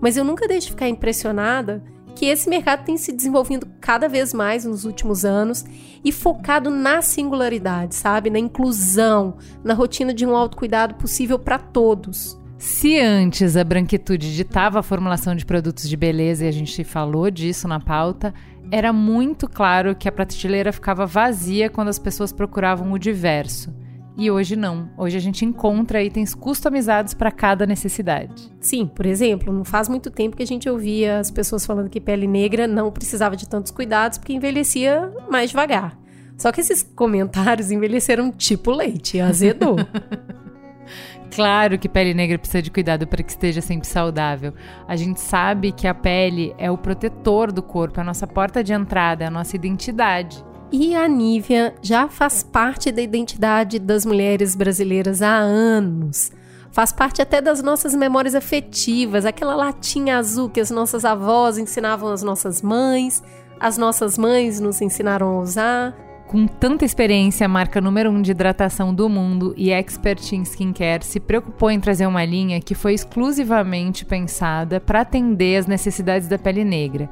[0.00, 1.82] Mas eu nunca deixo de ficar impressionada
[2.14, 5.64] que esse mercado tem se desenvolvendo cada vez mais nos últimos anos
[6.04, 8.30] e focado na singularidade, sabe?
[8.30, 12.38] Na inclusão, na rotina de um autocuidado possível para todos.
[12.58, 17.30] Se antes a branquitude ditava a formulação de produtos de beleza e a gente falou
[17.30, 18.32] disso na pauta,
[18.70, 23.74] era muito claro que a prateleira ficava vazia quando as pessoas procuravam o diverso.
[24.16, 24.88] E hoje não.
[24.96, 28.50] Hoje a gente encontra itens customizados para cada necessidade.
[28.58, 32.00] Sim, por exemplo, não faz muito tempo que a gente ouvia as pessoas falando que
[32.00, 35.98] pele negra não precisava de tantos cuidados porque envelhecia mais devagar.
[36.38, 39.76] Só que esses comentários envelheceram tipo leite, azedou.
[41.34, 44.54] Claro que pele negra precisa de cuidado para que esteja sempre saudável.
[44.88, 48.62] A gente sabe que a pele é o protetor do corpo, é a nossa porta
[48.64, 50.44] de entrada, é a nossa identidade.
[50.72, 56.32] E a Nívia já faz parte da identidade das mulheres brasileiras há anos.
[56.72, 62.12] Faz parte até das nossas memórias afetivas, aquela latinha azul que as nossas avós ensinavam
[62.12, 63.22] às nossas mães,
[63.58, 66.05] as nossas mães nos ensinaram a usar.
[66.26, 71.20] Com tanta experiência, marca número um de hidratação do mundo e expert em skincare se
[71.20, 76.64] preocupou em trazer uma linha que foi exclusivamente pensada para atender as necessidades da pele
[76.64, 77.08] negra.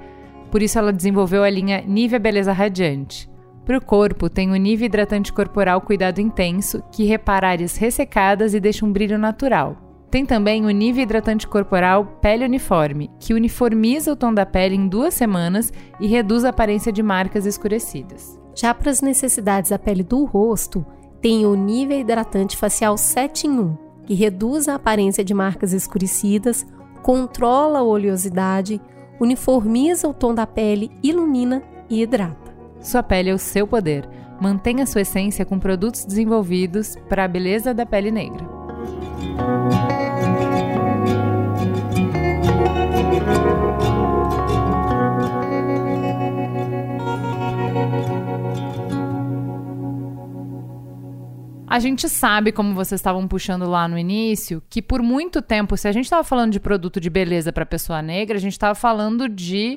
[0.51, 3.31] Por isso, ela desenvolveu a linha Nivea Beleza Radiante.
[3.65, 8.59] Para o corpo, tem o Nivea Hidratante Corporal Cuidado Intenso, que repara áreas ressecadas e
[8.59, 9.77] deixa um brilho natural.
[10.11, 14.89] Tem também o Nivea Hidratante Corporal Pele Uniforme, que uniformiza o tom da pele em
[14.89, 18.44] duas semanas e reduz a aparência de marcas escurecidas.
[18.55, 20.85] Já para as necessidades da pele do rosto,
[21.21, 26.65] tem o Nivea Hidratante Facial 7 em 1, que reduz a aparência de marcas escurecidas,
[27.03, 28.81] controla a oleosidade,
[29.21, 32.55] uniformiza o tom da pele, ilumina e hidrata.
[32.81, 34.09] Sua pele é o seu poder.
[34.41, 38.55] Mantenha sua essência com produtos desenvolvidos para a beleza da pele negra.
[51.75, 55.89] A gente sabe, como vocês estavam puxando lá no início, que por muito tempo, se
[55.89, 59.29] a gente estava falando de produto de beleza para pessoa negra, a gente estava falando
[59.29, 59.77] de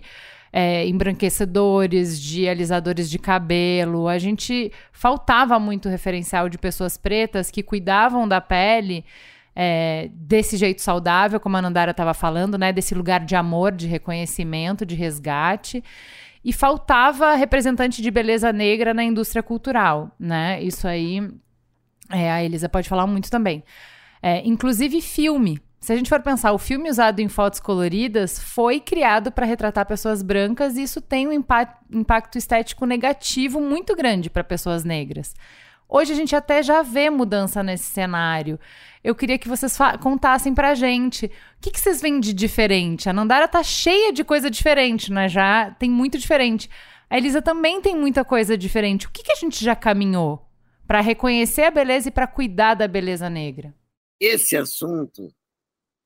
[0.54, 4.08] é, embranquecedores, de alisadores de cabelo.
[4.08, 9.04] A gente faltava muito referencial de pessoas pretas que cuidavam da pele.
[9.56, 12.72] É, desse jeito saudável, como a Nandara estava falando, né?
[12.72, 15.84] Desse lugar de amor, de reconhecimento, de resgate.
[16.46, 20.62] E faltava representante de beleza negra na indústria cultural, né?
[20.62, 21.28] Isso aí
[22.10, 23.64] é, a Elisa pode falar muito também.
[24.22, 25.62] É, inclusive filme.
[25.80, 29.86] Se a gente for pensar, o filme usado em fotos coloridas foi criado para retratar
[29.86, 35.36] pessoas brancas e isso tem um impacto estético negativo muito grande para pessoas negras.
[35.88, 38.60] Hoje a gente até já vê mudança nesse cenário.
[39.02, 43.08] Eu queria que vocês contassem pra gente o que, que vocês veem de diferente.
[43.08, 45.30] A Nandara tá cheia de coisa diferente, né?
[45.30, 46.70] Já tem muito diferente.
[47.10, 49.08] A Elisa também tem muita coisa diferente.
[49.08, 50.47] O que, que a gente já caminhou
[50.88, 53.74] para reconhecer a beleza e para cuidar da beleza negra?
[54.20, 55.34] Esse assunto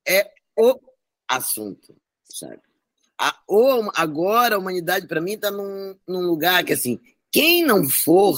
[0.08, 0.80] é o
[1.28, 2.62] assunto, sabe?
[3.18, 7.00] A, ou agora a humanidade, para mim, está num, num lugar que, assim,
[7.32, 8.38] quem não for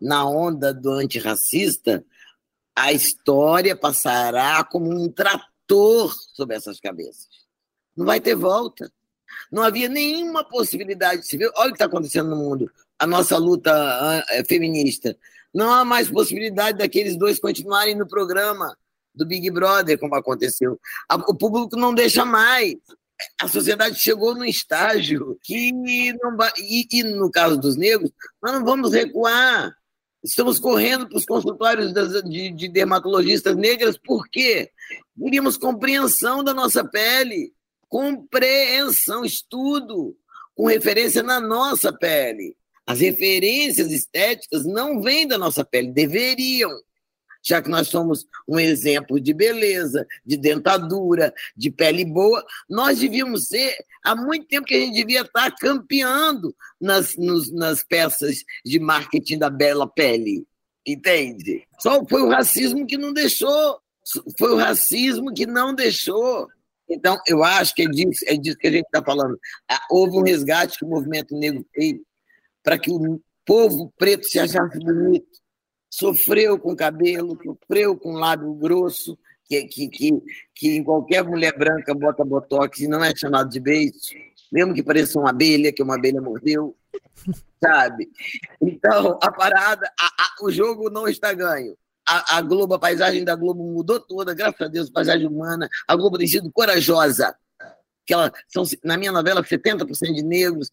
[0.00, 2.04] na onda do antirracista,
[2.74, 7.28] a história passará como um trator sobre essas cabeças.
[7.96, 8.90] Não vai ter volta.
[9.50, 11.50] Não havia nenhuma possibilidade de se ver.
[11.56, 12.70] Olha o que está acontecendo no mundo.
[12.98, 15.16] A nossa luta é, feminista.
[15.52, 18.76] Não há mais possibilidade daqueles dois continuarem no programa
[19.14, 20.78] do Big Brother, como aconteceu.
[21.28, 22.74] O público não deixa mais.
[23.40, 26.36] A sociedade chegou num estágio que não.
[26.58, 28.10] E, e no caso dos negros,
[28.42, 29.74] nós não vamos recuar.
[30.22, 31.92] Estamos correndo para os consultórios
[32.24, 34.70] de, de dermatologistas negras, por quê?
[35.18, 37.54] Queríamos compreensão da nossa pele,
[37.88, 40.14] compreensão, estudo,
[40.54, 42.54] com referência na nossa pele.
[42.90, 46.70] As referências estéticas não vêm da nossa pele, deveriam
[47.42, 53.46] já que nós somos um exemplo de beleza, de dentadura, de pele boa, nós devíamos
[53.46, 53.74] ser,
[54.04, 59.38] há muito tempo que a gente devia estar campeando nas, nos, nas peças de marketing
[59.38, 60.44] da bela pele,
[60.84, 61.64] entende?
[61.78, 63.78] Só foi o racismo que não deixou,
[64.36, 66.48] foi o racismo que não deixou.
[66.90, 69.38] Então, eu acho que é disso, é disso que a gente está falando.
[69.70, 72.00] Ah, houve um resgate que o movimento negro fez
[72.62, 75.40] para que o povo preto se achasse bonito
[75.90, 80.22] sofreu com cabelo, sofreu com lábio grosso, que, que, que,
[80.54, 83.98] que em qualquer mulher branca bota botox e não é chamado de beijo,
[84.52, 86.76] mesmo que pareça uma abelha, que uma abelha mordeu,
[87.62, 88.08] sabe?
[88.60, 91.76] Então, a parada, a, a, o jogo não está ganho.
[92.08, 95.68] A, a Globo, a paisagem da Globo mudou toda, graças a Deus, a paisagem humana.
[95.86, 97.34] A Globo tem sido corajosa
[98.10, 100.68] que ela são, na minha novela, 70% de negros.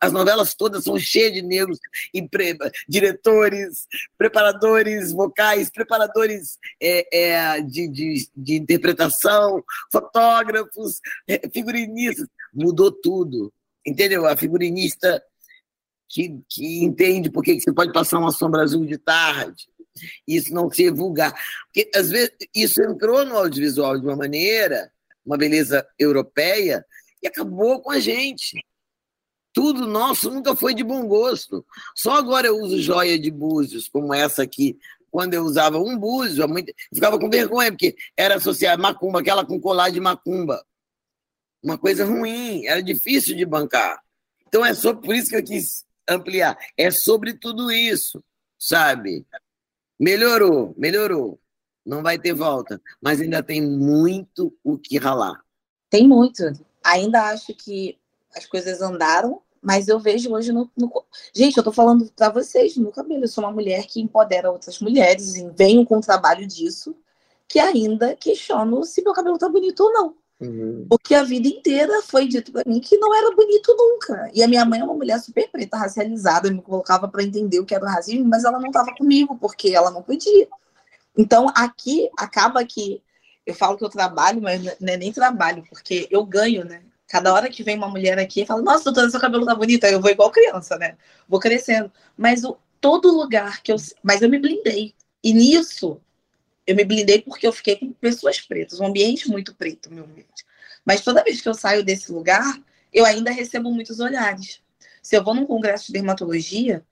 [0.00, 1.78] As novelas todas são cheias de negros,
[2.14, 2.56] e pre,
[2.88, 10.98] diretores, preparadores vocais, preparadores é, é, de, de, de, interpretação, fotógrafos,
[11.28, 12.26] é, figurinistas.
[12.54, 13.52] Mudou tudo.
[13.86, 14.26] Entendeu?
[14.26, 15.22] A figurinista
[16.08, 19.68] que, que entende por que você pode passar uma sombra azul de tarde.
[20.26, 21.34] Isso não ser vulgar.
[21.66, 24.90] Porque, às vezes, isso entrou no audiovisual de uma maneira
[25.28, 26.84] uma beleza europeia,
[27.22, 28.64] e acabou com a gente.
[29.52, 31.66] Tudo nosso nunca foi de bom gosto.
[31.94, 34.78] Só agora eu uso joia de búzios, como essa aqui.
[35.10, 36.48] Quando eu usava um búzio, eu
[36.94, 40.64] ficava com vergonha, porque era associar macumba, aquela com colar de macumba.
[41.62, 44.00] Uma coisa ruim, era difícil de bancar.
[44.46, 46.56] Então é só por isso que eu quis ampliar.
[46.76, 48.22] É sobre tudo isso,
[48.58, 49.26] sabe?
[49.98, 51.38] Melhorou, melhorou
[51.88, 55.42] não vai ter volta, mas ainda tem muito o que ralar.
[55.88, 56.44] Tem muito.
[56.84, 57.98] Ainda acho que
[58.36, 60.70] as coisas andaram, mas eu vejo hoje no.
[60.76, 61.04] no...
[61.34, 63.24] Gente, eu tô falando para vocês, no cabelo.
[63.24, 66.94] Eu sou uma mulher que empodera outras mulheres e venho com o trabalho disso,
[67.48, 70.14] que ainda questiono se meu cabelo tá bonito ou não.
[70.40, 70.86] Uhum.
[70.90, 74.30] Porque a vida inteira foi dito para mim que não era bonito nunca.
[74.34, 77.64] E a minha mãe é uma mulher super preta, racializada, me colocava para entender o
[77.64, 80.46] que era o racismo, mas ela não estava comigo, porque ela não podia.
[81.16, 83.02] Então, aqui acaba que
[83.46, 86.82] eu falo que eu trabalho, mas não é nem trabalho, porque eu ganho, né?
[87.08, 89.84] Cada hora que vem uma mulher aqui e fala, nossa, doutora, seu cabelo tá bonito,
[89.84, 90.96] aí eu vou igual criança, né?
[91.26, 91.90] Vou crescendo.
[92.16, 93.76] Mas o, todo lugar que eu.
[94.02, 94.94] Mas eu me blindei.
[95.24, 96.00] E nisso,
[96.66, 100.44] eu me blindei porque eu fiquei com pessoas pretas, um ambiente muito preto, meu ambiente.
[100.84, 102.44] Mas toda vez que eu saio desse lugar,
[102.92, 104.60] eu ainda recebo muitos olhares.
[105.02, 106.84] Se eu vou num congresso de dermatologia,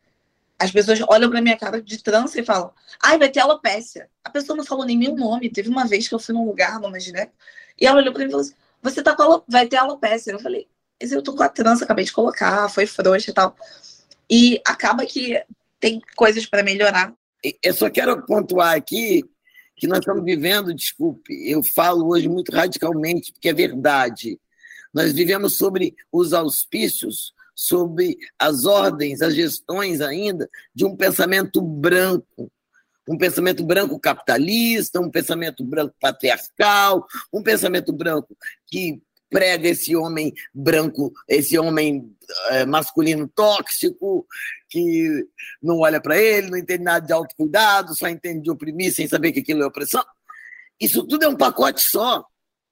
[0.59, 4.09] as pessoas olham pra minha cara de trança e falam: ai, vai ter alopécia.
[4.25, 5.51] A pessoa não falou nem meu nome.
[5.51, 7.33] Teve uma vez que eu fui num lugar, numa gineco,
[7.79, 9.45] e ela olhou pra mim e falou assim: você tá com alo...
[9.49, 10.33] vai ter alopécia.
[10.33, 10.67] Eu falei:
[11.01, 13.57] mas eu tô com a trança, acabei de colocar, foi frouxa e tal.
[14.31, 15.43] E acaba que
[15.79, 17.15] tem coisas para melhorar.
[17.63, 19.23] Eu só quero pontuar aqui
[19.77, 24.41] que nós estamos vivendo, desculpe, eu falo hoje muito radicalmente, porque é verdade.
[24.93, 32.53] Nós vivemos sobre os auspícios sobre as ordens, as gestões ainda de um pensamento branco,
[33.09, 40.33] um pensamento branco capitalista, um pensamento branco patriarcal, um pensamento branco que prega esse homem
[40.55, 42.15] branco, esse homem
[42.51, 44.27] é, masculino tóxico,
[44.69, 45.27] que
[45.63, 49.33] não olha para ele, não entende nada de autocuidado, só entende de oprimir sem saber
[49.33, 50.05] que aquilo é opressão.
[50.81, 52.25] Isso tudo é um pacote só.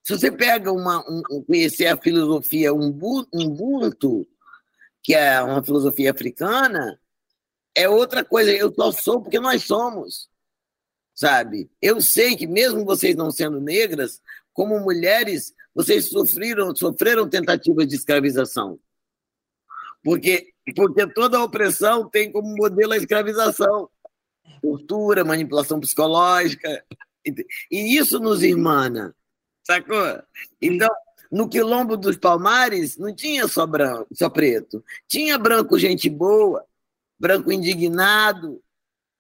[0.02, 4.26] Se você pega uma, um, conhecer a filosofia Ubuntu,
[5.04, 6.98] que é uma filosofia africana,
[7.76, 8.50] é outra coisa.
[8.50, 10.30] Eu só sou porque nós somos,
[11.14, 11.70] sabe?
[11.80, 14.22] Eu sei que mesmo vocês não sendo negras,
[14.54, 18.80] como mulheres, vocês sofreram, sofreram tentativas de escravização.
[20.02, 23.90] Porque, porque toda opressão tem como modelo a escravização.
[24.62, 26.82] Tortura, manipulação psicológica.
[27.70, 29.14] E isso nos irmana,
[29.62, 30.22] sacou?
[30.60, 30.90] Então,
[31.34, 34.84] No quilombo dos Palmares não tinha só branco, só preto.
[35.08, 36.64] Tinha branco gente boa,
[37.18, 38.62] branco indignado,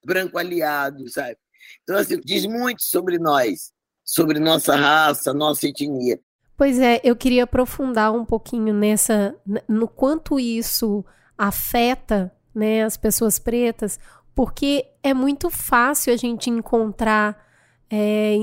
[0.06, 1.36] branco aliado, sabe?
[1.82, 3.72] Então, assim, diz muito sobre nós,
[4.04, 6.20] sobre nossa raça, nossa etnia.
[6.56, 9.34] Pois é, eu queria aprofundar um pouquinho nessa,
[9.68, 11.04] no quanto isso
[11.36, 13.98] afeta né, as pessoas pretas,
[14.36, 17.44] porque é muito fácil a gente encontrar
[17.90, 18.36] é,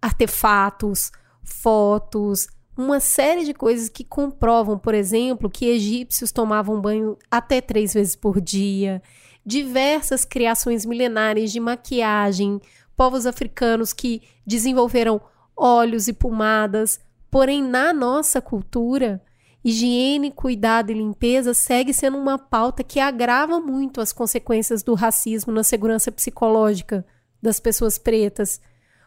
[0.00, 1.12] artefatos,
[1.42, 7.94] fotos, uma série de coisas que comprovam, por exemplo, que egípcios tomavam banho até três
[7.94, 9.02] vezes por dia,
[9.44, 12.60] diversas criações milenares de maquiagem,
[12.96, 15.20] povos africanos que desenvolveram
[15.56, 16.98] óleos e pomadas,
[17.30, 19.22] porém na nossa cultura,
[19.64, 25.52] higiene, cuidado e limpeza segue sendo uma pauta que agrava muito as consequências do racismo
[25.52, 27.04] na segurança psicológica
[27.40, 28.60] das pessoas pretas.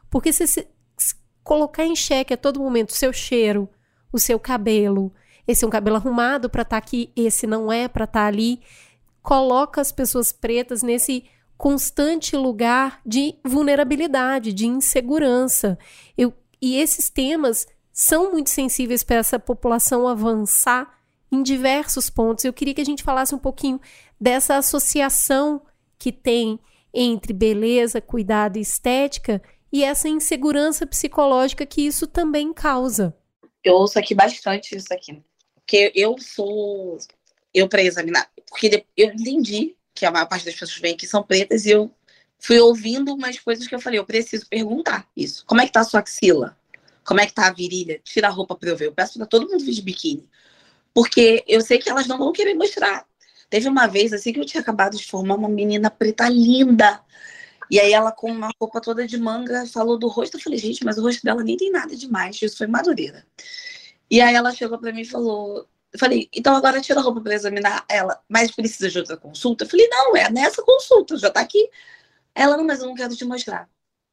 [0.09, 0.67] Porque se,
[1.47, 3.69] colocar em xeque a todo momento o seu cheiro,
[4.11, 5.13] o seu cabelo,
[5.47, 8.27] esse é um cabelo arrumado para estar tá aqui, esse não é para estar tá
[8.27, 8.59] ali,
[9.23, 11.23] coloca as pessoas pretas nesse
[11.57, 15.79] constante lugar de vulnerabilidade, de insegurança.
[16.17, 20.99] Eu, e esses temas são muito sensíveis para essa população avançar
[21.31, 22.43] em diversos pontos.
[22.43, 23.79] Eu queria que a gente falasse um pouquinho
[24.19, 25.61] dessa associação
[25.97, 26.59] que tem
[26.93, 33.15] entre beleza, cuidado e estética e essa insegurança psicológica que isso também causa.
[33.63, 35.21] Eu ouço aqui bastante isso aqui.
[35.55, 36.97] Porque eu sou
[37.53, 41.23] eu para examinar, porque eu entendi que a maior parte das pessoas vem aqui são
[41.23, 41.91] pretas e eu
[42.39, 45.43] fui ouvindo umas coisas que eu falei, eu preciso perguntar isso.
[45.45, 46.57] Como é que tá a sua axila?
[47.03, 47.99] Como é que tá a virilha?
[48.03, 48.87] Tira a roupa para eu ver.
[48.87, 50.27] Eu peço para todo mundo vir de biquíni.
[50.93, 53.05] Porque eu sei que elas não vão querer mostrar.
[53.49, 57.01] Teve uma vez assim que eu tinha acabado de formar uma menina preta linda.
[57.69, 60.37] E aí ela com uma roupa toda de manga falou do rosto.
[60.37, 62.41] Eu falei, gente, mas o rosto dela nem tem nada demais.
[62.41, 63.25] Isso foi madureira.
[64.09, 67.21] E aí ela chegou para mim e falou: eu falei, então agora tira a roupa
[67.21, 69.63] para examinar ela, mas precisa de outra consulta?
[69.63, 71.69] Eu falei, não, é nessa consulta, já tá aqui.
[72.35, 73.69] Ela, não, mas eu não quero te mostrar.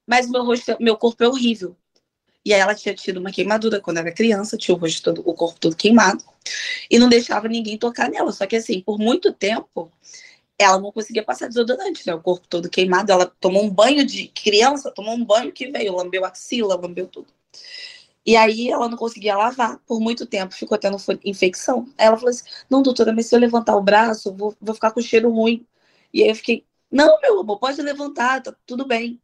[0.06, 1.76] Mas meu rosto, meu corpo é horrível.
[2.44, 5.34] E aí ela tinha tido uma queimadura quando era criança, tinha o rosto todo, o
[5.34, 6.22] corpo todo queimado,
[6.90, 8.32] e não deixava ninguém tocar nela.
[8.32, 9.90] Só que assim, por muito tempo,
[10.58, 12.14] ela não conseguia passar desodorante, né?
[12.14, 15.94] O corpo todo queimado, ela tomou um banho de criança, tomou um banho que veio,
[15.96, 17.28] lambeu axila, lambeu tudo.
[18.26, 21.86] E aí ela não conseguia lavar por muito tempo, ficou tendo infecção.
[21.98, 24.92] Aí ela falou assim: Não, doutora, mas se eu levantar o braço, vou, vou ficar
[24.92, 25.66] com cheiro ruim.
[26.12, 29.20] E aí eu fiquei: Não, meu amor, pode levantar, tá tudo bem.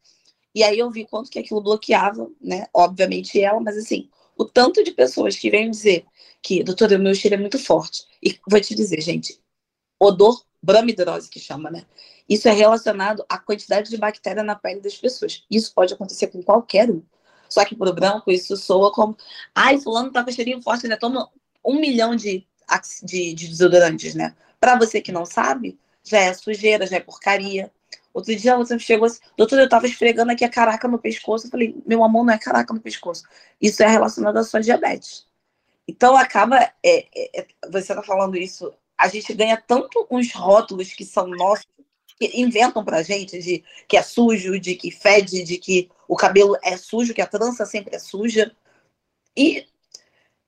[0.55, 2.67] E aí eu vi quanto que aquilo bloqueava, né?
[2.75, 6.05] Obviamente ela, mas assim, o tanto de pessoas que vêm dizer
[6.43, 8.05] que, doutora, meu cheiro é muito forte.
[8.23, 9.41] E vou te dizer, gente,
[9.99, 11.85] odor bramidrose que chama, né?
[12.29, 15.45] Isso é relacionado à quantidade de bactéria na pele das pessoas.
[15.51, 17.03] Isso pode acontecer com qualquer um.
[17.49, 19.17] Só que para o branco isso soa como,
[19.55, 20.97] ai, fulano tá com cheirinho forte, né?
[20.97, 21.29] Toma
[21.65, 22.47] um milhão de,
[23.03, 24.35] de, de desodorantes, né?
[24.61, 27.71] Para você que não sabe, já é sujeira, já é porcaria.
[28.13, 31.47] Outro dia você chegou assim, doutor, eu tava esfregando aqui a caraca no pescoço.
[31.47, 33.25] Eu falei, meu amor, não é caraca no pescoço.
[33.61, 35.27] Isso é relacionado à sua diabetes.
[35.89, 40.93] Então acaba, é, é, é você tá falando isso, a gente ganha tanto uns rótulos
[40.93, 41.67] que são nossos,
[42.19, 46.55] que inventam pra gente de que é sujo, de que fede, de que o cabelo
[46.63, 48.55] é sujo, que a trança sempre é suja.
[49.35, 49.67] E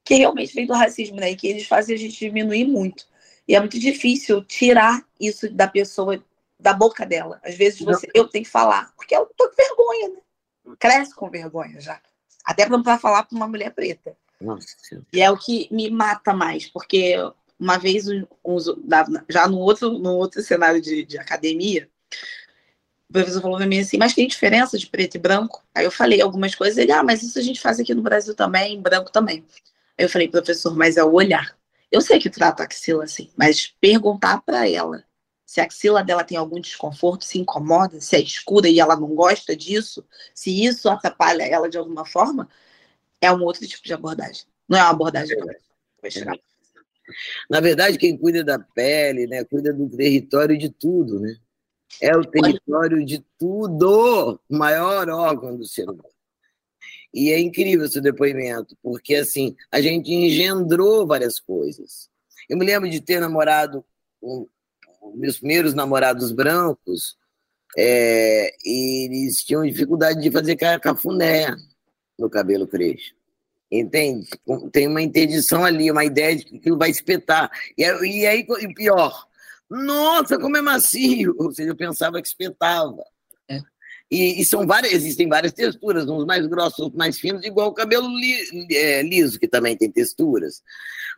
[0.04, 1.30] que realmente vem do racismo, né?
[1.30, 3.06] E que eles fazem a gente diminuir muito.
[3.48, 6.22] E é muito difícil tirar isso da pessoa,
[6.60, 7.40] da boca dela.
[7.42, 10.76] Às vezes você, eu tenho que falar, porque eu tô com vergonha, né?
[10.78, 11.98] Cresce com vergonha já.
[12.44, 14.14] Até para falar para uma mulher preta.
[14.38, 14.66] Nossa.
[15.10, 17.16] E é o que me mata mais, porque
[17.62, 18.07] uma vez,
[19.29, 21.88] já no outro, no outro cenário de, de academia,
[23.09, 25.64] o professor falou para mim assim, mas tem diferença de preto e branco?
[25.75, 28.35] Aí eu falei algumas coisas, ele, ah, mas isso a gente faz aqui no Brasil
[28.35, 29.44] também, em branco também.
[29.96, 31.57] Aí eu falei, professor, mas é o olhar.
[31.90, 35.05] Eu sei que trata a axila assim, mas perguntar para ela
[35.44, 39.14] se a axila dela tem algum desconforto, se incomoda, se é escura e ela não
[39.14, 40.03] gosta disso,
[40.35, 42.48] se isso atrapalha ela de alguma forma,
[43.20, 44.46] é um outro tipo de abordagem.
[44.66, 45.45] Não é uma abordagem que
[46.01, 46.39] vai chegar.
[47.48, 51.36] Na verdade, quem cuida da pele, né, cuida do território de tudo, né?
[52.00, 56.09] É o território de tudo, o maior órgão do ser humano.
[57.12, 62.09] E é incrível esse depoimento, porque assim, a gente engendrou várias coisas.
[62.48, 63.84] Eu me lembro de ter namorado,
[64.22, 64.48] um,
[65.14, 67.18] meus primeiros namorados brancos,
[67.76, 71.55] é, eles tinham dificuldade de fazer cafuné
[72.18, 73.22] no cabelo crespo.
[73.73, 74.29] Entende?
[74.70, 77.51] Tem uma interdição ali, uma ideia de que aquilo vai espetar.
[77.79, 79.27] E, e aí, e pior,
[79.70, 81.35] nossa, como é macio!
[81.39, 83.03] Ou seja, eu pensava que espetava.
[83.49, 83.59] É.
[84.11, 87.75] E, e, são várias, existem várias texturas, uns mais grossos, outros mais finos, igual o
[87.75, 90.62] cabelo li, é, liso, que também tem texturas,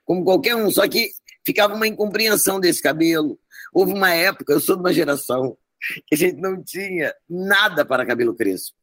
[0.04, 1.10] como qualquer um, só que
[1.44, 3.36] ficava uma incompreensão desse cabelo.
[3.72, 5.58] Houve uma época, eu sou de uma geração,
[6.06, 8.76] que a gente não tinha nada para cabelo crespo.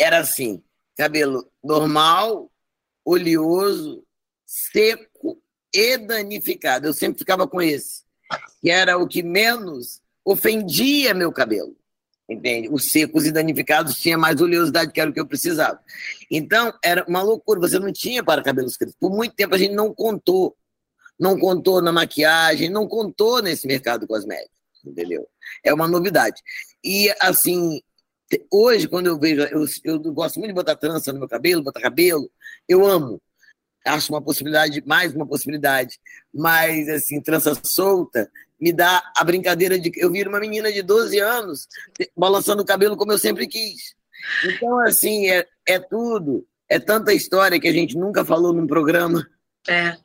[0.00, 0.62] Era assim,
[0.96, 2.50] cabelo normal,
[3.10, 4.04] oleoso,
[4.44, 5.40] seco
[5.72, 6.86] e danificado.
[6.86, 8.02] Eu sempre ficava com esse,
[8.60, 11.78] que era o que menos ofendia meu cabelo
[12.28, 12.68] entende?
[12.70, 15.80] Os secos e danificados tinha mais oleosidade que era o que eu precisava.
[16.30, 18.98] Então, era uma loucura, você não tinha para cabelos crespos.
[19.00, 20.54] Por muito tempo a gente não contou.
[21.18, 24.52] Não contou na maquiagem, não contou nesse mercado cosmético,
[24.84, 25.26] entendeu?
[25.64, 26.40] É uma novidade.
[26.84, 27.82] E, assim,
[28.50, 31.80] hoje, quando eu vejo, eu, eu gosto muito de botar trança no meu cabelo, botar
[31.80, 32.30] cabelo,
[32.68, 33.20] eu amo.
[33.86, 35.98] Acho uma possibilidade, mais uma possibilidade.
[36.34, 41.18] Mas, assim, trança solta, me dá a brincadeira de eu vir uma menina de 12
[41.18, 41.68] anos
[42.16, 43.94] balançando o cabelo como eu sempre quis.
[44.44, 46.46] Então, assim, é, é tudo.
[46.68, 49.26] É tanta história que a gente nunca falou num programa.
[49.66, 49.96] É.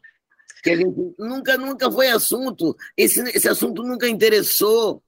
[0.64, 2.76] Que a gente nunca, nunca foi assunto.
[2.96, 5.04] Esse, esse assunto nunca interessou,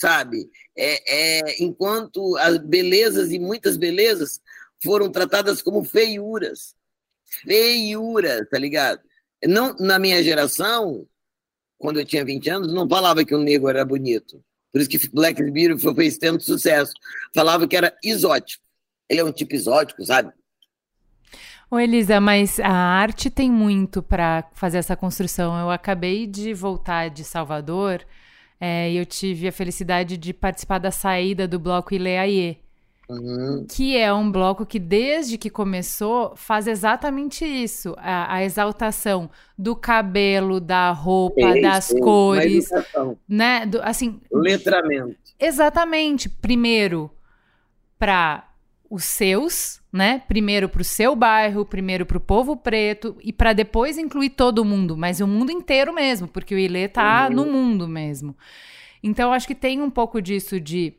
[0.00, 0.50] sabe?
[0.76, 4.40] É, é, enquanto as belezas e muitas belezas
[4.82, 6.74] foram tratadas como feiuras.
[7.42, 9.00] Feiuras, tá ligado?
[9.46, 11.06] Não, na minha geração,
[11.78, 14.42] quando eu tinha 20 anos, não falava que um negro era bonito.
[14.72, 16.92] Por isso que Black Beautiful fez tanto sucesso.
[17.34, 18.64] Falava que era exótico.
[19.08, 20.32] Ele é um tipo exótico, sabe?
[21.70, 25.58] Ô Elisa, mas a arte tem muito para fazer essa construção.
[25.58, 28.04] Eu acabei de voltar de Salvador
[28.60, 32.58] é, eu tive a felicidade de participar da saída do bloco Ileaie.
[33.08, 33.66] Uhum.
[33.68, 39.28] Que é um bloco que, desde que começou, faz exatamente isso: a, a exaltação
[39.58, 42.70] do cabelo, da roupa, das cores.
[43.28, 43.66] Né?
[43.66, 45.16] Do, assim, Letramento.
[45.38, 46.30] Exatamente.
[46.30, 47.10] Primeiro,
[47.98, 48.48] para
[48.94, 50.22] os seus, né?
[50.28, 54.64] Primeiro para o seu bairro, primeiro para o povo preto e para depois incluir todo
[54.64, 57.34] mundo, mas o mundo inteiro mesmo, porque o Ilê tá uhum.
[57.34, 58.36] no mundo mesmo.
[59.02, 60.94] Então acho que tem um pouco disso de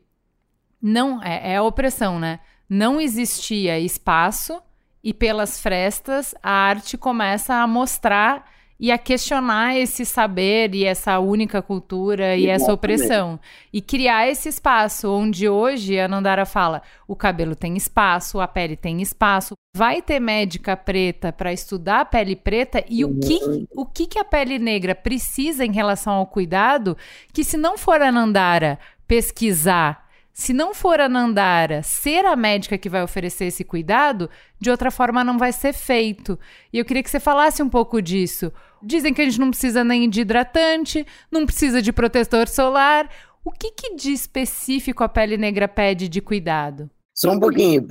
[0.80, 2.40] não é, é a opressão, né?
[2.68, 4.60] Não existia espaço
[5.02, 8.44] e pelas frestas a arte começa a mostrar
[8.78, 13.40] e a questionar esse saber e essa única cultura e essa opressão.
[13.72, 18.76] E criar esse espaço onde hoje a Nandara fala: o cabelo tem espaço, a pele
[18.76, 19.54] tem espaço.
[19.74, 23.66] Vai ter médica preta para estudar a pele preta e o que, uhum.
[23.74, 26.96] o que, que a pele negra precisa em relação ao cuidado,
[27.32, 30.05] que se não for a Nandara pesquisar
[30.38, 34.28] se não for a Nandara ser a médica que vai oferecer esse cuidado,
[34.60, 36.38] de outra forma não vai ser feito.
[36.70, 38.52] E eu queria que você falasse um pouco disso.
[38.82, 43.10] Dizem que a gente não precisa nem de hidratante, não precisa de protetor solar.
[43.42, 46.90] O que, que de específico a pele negra pede de cuidado?
[47.14, 47.86] Só um pouquinho,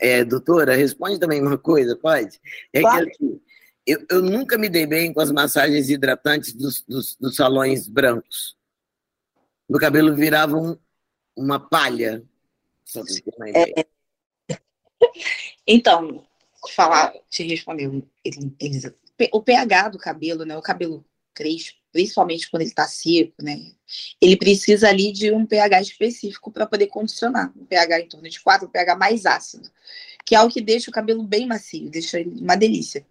[0.00, 2.40] é, doutora, responde também uma coisa, pode?
[2.72, 3.06] É claro.
[3.06, 3.40] que assim,
[3.86, 8.56] eu, eu, nunca me dei bem com as massagens hidratantes dos, dos, dos salões brancos.
[9.70, 10.76] Meu cabelo virava um,
[11.36, 12.22] uma palha.
[13.54, 13.86] É...
[15.66, 16.24] Então,
[16.70, 17.90] falar, te responder,
[18.60, 18.94] Elisa.
[19.32, 20.56] O pH do cabelo, né?
[20.56, 23.72] O cabelo crespo, principalmente quando ele está seco, né?
[24.20, 27.52] Ele precisa ali de um pH específico para poder condicionar.
[27.56, 29.70] Um pH em torno de 4, um pH mais ácido,
[30.24, 33.04] que é o que deixa o cabelo bem macio, deixa ele uma delícia.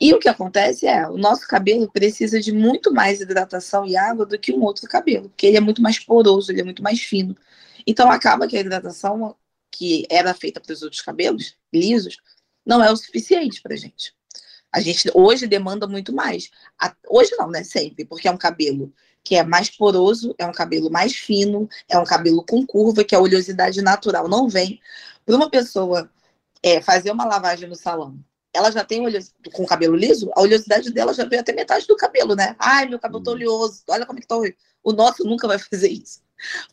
[0.00, 4.24] E o que acontece é, o nosso cabelo precisa de muito mais hidratação e água
[4.24, 7.00] do que um outro cabelo, porque ele é muito mais poroso, ele é muito mais
[7.00, 7.36] fino.
[7.86, 9.34] Então acaba que a hidratação
[9.70, 12.18] que era feita para os outros cabelos lisos
[12.64, 14.14] não é o suficiente para a gente.
[14.72, 16.50] A gente hoje demanda muito mais.
[17.08, 17.64] Hoje não, né?
[17.64, 18.92] Sempre, porque é um cabelo
[19.24, 23.14] que é mais poroso, é um cabelo mais fino, é um cabelo com curva, que
[23.14, 24.80] a oleosidade natural não vem.
[25.26, 26.10] Para uma pessoa
[26.62, 28.18] é, fazer uma lavagem no salão
[28.58, 29.02] ela já tem
[29.52, 32.56] com o cabelo liso, a oleosidade dela já veio até metade do cabelo, né?
[32.58, 33.36] Ai, meu cabelo tá uhum.
[33.36, 34.36] oleoso, olha como é que tá
[34.82, 36.20] o nosso nunca vai fazer isso.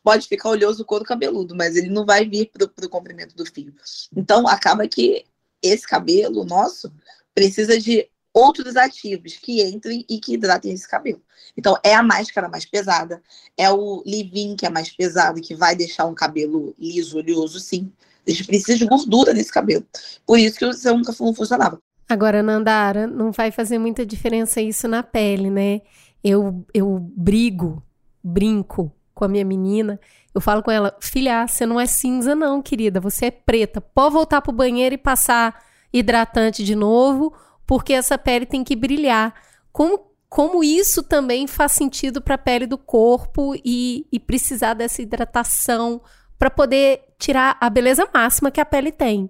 [0.03, 3.45] Pode ficar oleoso o couro cabeludo, mas ele não vai vir pro, pro comprimento do
[3.45, 3.73] fio.
[4.15, 5.25] Então, acaba que
[5.61, 6.91] esse cabelo nosso
[7.33, 11.21] precisa de outros ativos que entrem e que hidratem esse cabelo.
[11.57, 13.21] Então, é a máscara mais pesada,
[13.57, 17.91] é o leave-in que é mais pesado, que vai deixar um cabelo liso, oleoso, sim.
[18.27, 19.85] Gente precisa de gordura nesse cabelo.
[20.25, 21.79] Por isso que o seu nunca não funcionava.
[22.07, 25.81] Agora, Nandara, não vai fazer muita diferença isso na pele, né?
[26.23, 27.83] Eu, eu brigo,
[28.23, 29.99] brinco com a minha menina.
[30.33, 33.79] Eu falo com ela, filha, você não é cinza não, querida, você é preta.
[33.79, 37.33] Pode voltar pro banheiro e passar hidratante de novo,
[37.65, 39.33] porque essa pele tem que brilhar.
[39.71, 45.01] Como, como isso também faz sentido para a pele do corpo e, e precisar dessa
[45.01, 46.01] hidratação
[46.37, 49.29] para poder tirar a beleza máxima que a pele tem.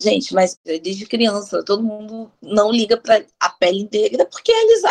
[0.00, 4.82] Gente, mas desde criança, todo mundo não liga para a pele negra porque eles.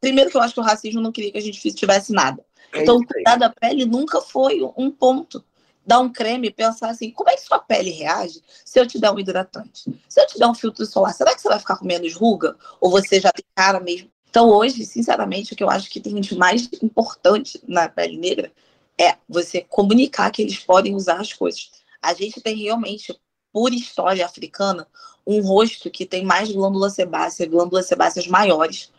[0.00, 2.44] Primeiro, que eu acho que o racismo não queria que a gente tivesse nada.
[2.72, 5.42] É então, cuidar da pele nunca foi um ponto.
[5.86, 8.98] Dar um creme e pensar assim: como é que sua pele reage se eu te
[8.98, 9.84] der um hidratante?
[10.06, 12.54] Se eu te der um filtro solar, será que você vai ficar com menos ruga?
[12.78, 14.10] Ou você já tem cara mesmo?
[14.28, 18.52] Então, hoje, sinceramente, o que eu acho que tem de mais importante na pele negra
[19.00, 21.70] é você comunicar que eles podem usar as coisas.
[22.02, 23.18] A gente tem realmente
[23.50, 24.86] por história africana,
[25.26, 28.92] um rosto que tem mais glândula sebácea, glândulas sebáceas maiores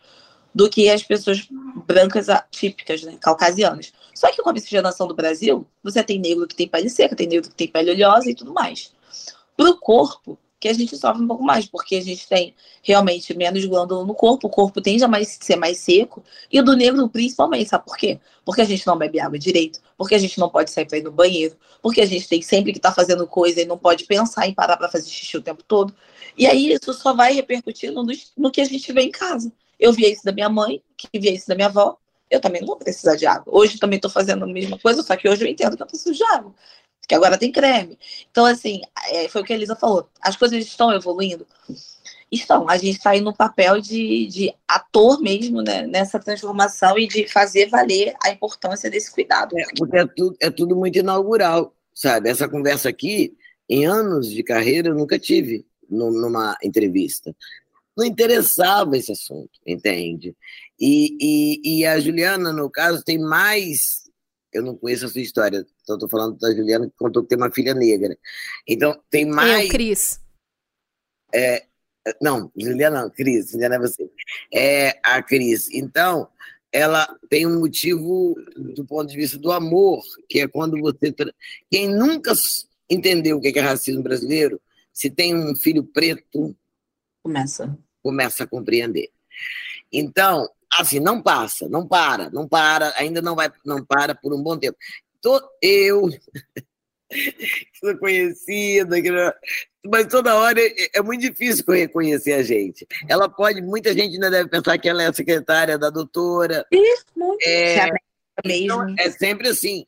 [0.54, 1.48] do que as pessoas
[1.86, 3.92] brancas típicas, né, caucasianas.
[4.14, 7.28] Só que com a miscigenação do Brasil, você tem negro que tem pele seca, tem
[7.28, 8.92] negro que tem pele oleosa e tudo mais.
[9.56, 12.54] Para o corpo, que a gente sofre um pouco mais, porque a gente tem
[12.84, 16.76] realmente menos glândula no corpo, o corpo tende a mais, ser mais seco, e do
[16.76, 18.20] negro principalmente, sabe por quê?
[18.44, 21.02] Porque a gente não bebe água direito, porque a gente não pode sair para ir
[21.02, 24.04] no banheiro, porque a gente tem sempre que estar tá fazendo coisa e não pode
[24.04, 25.92] pensar em parar para fazer xixi o tempo todo.
[26.38, 29.52] E aí isso só vai repercutindo no, no que a gente vê em casa.
[29.80, 31.96] Eu via isso da minha mãe, que via isso da minha avó,
[32.30, 33.52] eu também não vou precisar de água.
[33.52, 36.14] Hoje também estou fazendo a mesma coisa, só que hoje eu entendo que eu preciso
[36.14, 36.54] de água
[37.06, 37.98] que agora tem creme.
[38.30, 38.80] Então, assim,
[39.10, 40.08] é, foi o que a Elisa falou.
[40.20, 41.46] As coisas estão evoluindo?
[42.30, 42.68] Estão.
[42.68, 47.28] A gente está aí no papel de, de ator mesmo, né, nessa transformação e de
[47.28, 49.58] fazer valer a importância desse cuidado.
[49.58, 52.30] É, porque é tudo, é tudo muito inaugural, sabe?
[52.30, 53.36] Essa conversa aqui,
[53.68, 57.34] em anos de carreira, eu nunca tive numa entrevista.
[57.94, 60.34] Não interessava esse assunto, entende?
[60.80, 64.01] E, e, e a Juliana, no caso, tem mais
[64.52, 65.66] eu não conheço a sua história.
[65.82, 68.16] Então, estou falando da Juliana que contou que tem uma filha negra.
[68.66, 69.64] Então, tem mais.
[69.64, 70.20] Eu, Cris.
[71.34, 71.64] É,
[72.20, 74.10] não, Juliana não, Cris, Juliana é você.
[74.52, 75.70] É a Cris.
[75.70, 76.28] Então,
[76.70, 81.14] ela tem um motivo do ponto de vista do amor, que é quando você.
[81.70, 82.32] Quem nunca
[82.88, 84.60] entendeu o que é racismo brasileiro,
[84.92, 86.56] se tem um filho preto.
[87.22, 87.78] Começa.
[88.02, 89.10] Começa a compreender.
[89.92, 90.48] Então,
[90.78, 94.56] assim, não passa, não para, não para, ainda não vai, não para por um bom
[94.58, 94.76] tempo.
[95.20, 96.08] Tô, eu,
[97.80, 98.96] sou conhecida,
[99.84, 102.86] mas toda hora é, é, muito difícil reconhecer a gente.
[103.08, 106.66] Ela pode, muita gente ainda deve pensar que ela é a secretária da doutora.
[106.70, 107.42] Isso, muito.
[107.44, 107.88] É,
[108.44, 109.86] então, é sempre assim.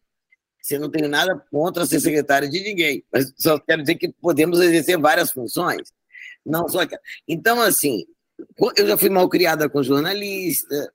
[0.60, 4.60] Você não tem nada contra ser secretária de ninguém, mas só quero dizer que podemos
[4.60, 5.92] exercer várias funções.
[6.44, 6.80] Não só.
[7.28, 8.06] Então, assim,
[8.76, 10.92] eu já fui mal criada com jornalista.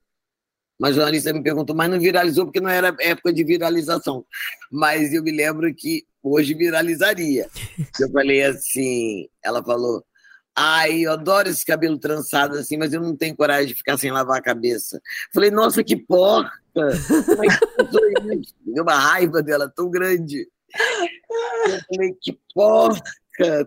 [0.79, 4.25] Mas jornalista me perguntou, mas não viralizou porque não era época de viralização.
[4.71, 7.49] Mas eu me lembro que hoje viralizaria.
[7.99, 10.05] Eu falei assim, ela falou,
[10.55, 14.09] ai, eu adoro esse cabelo trançado assim, mas eu não tenho coragem de ficar sem
[14.09, 15.01] lavar a cabeça.
[15.33, 16.05] Falei, nossa, que que
[18.65, 20.47] Deu uma raiva dela tão grande.
[21.65, 23.01] Eu falei, que porca!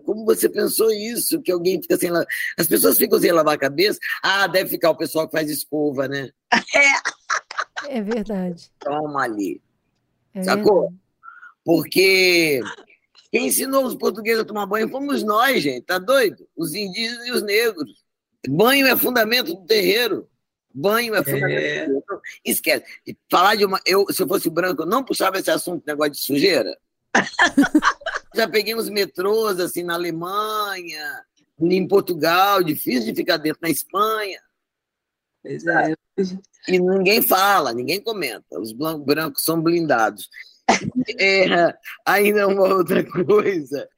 [0.05, 1.41] Como você pensou isso?
[1.43, 2.27] Que alguém fica sem lavar.
[2.59, 3.99] As pessoas ficam sem lavar a cabeça.
[4.23, 6.31] Ah, deve ficar o pessoal que faz escova, né?
[6.75, 8.71] É, é verdade.
[8.79, 9.61] Toma ali.
[10.35, 10.83] É Sacou?
[10.83, 11.03] Verdade.
[11.65, 12.61] Porque
[13.31, 15.85] quem ensinou os portugueses a tomar banho fomos nós, gente.
[15.85, 16.47] Tá doido?
[16.57, 18.03] Os indígenas e os negros.
[18.49, 20.29] Banho é fundamento do terreiro.
[20.75, 21.87] Banho é fundamento é.
[21.87, 22.23] do terreiro.
[22.45, 22.85] Esquece.
[23.31, 23.81] Falar de uma.
[23.87, 26.77] Eu, se eu fosse branco, eu não puxava esse assunto, negócio de sujeira.
[28.35, 31.25] Já peguei uns metrôs assim na Alemanha,
[31.61, 34.41] em Portugal, difícil de ficar dentro na Espanha.
[35.43, 35.95] Pois é.
[36.69, 38.59] E ninguém fala, ninguém comenta.
[38.59, 40.29] Os brancos são blindados.
[41.19, 41.75] É,
[42.07, 43.89] ainda uma outra coisa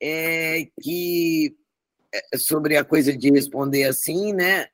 [0.00, 1.54] é que
[2.12, 4.66] é, sobre a coisa de responder assim, né,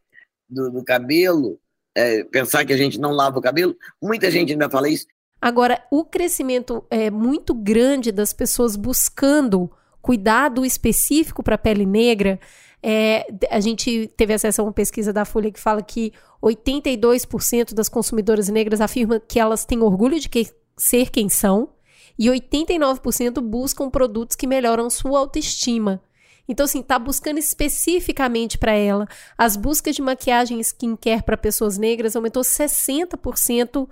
[0.48, 1.60] do, do cabelo,
[1.94, 5.06] é, pensar que a gente não lava o cabelo, muita gente ainda fala isso.
[5.42, 9.68] Agora, o crescimento é muito grande das pessoas buscando
[10.00, 12.38] cuidado específico para a pele negra.
[12.80, 17.88] É, a gente teve acesso a uma pesquisa da Folha que fala que 82% das
[17.88, 21.70] consumidoras negras afirmam que elas têm orgulho de que, ser quem são
[22.16, 26.00] e 89% buscam produtos que melhoram sua autoestima.
[26.48, 29.08] Então, assim, tá buscando especificamente para ela.
[29.36, 33.88] As buscas de maquiagem skincare para pessoas negras aumentou 60%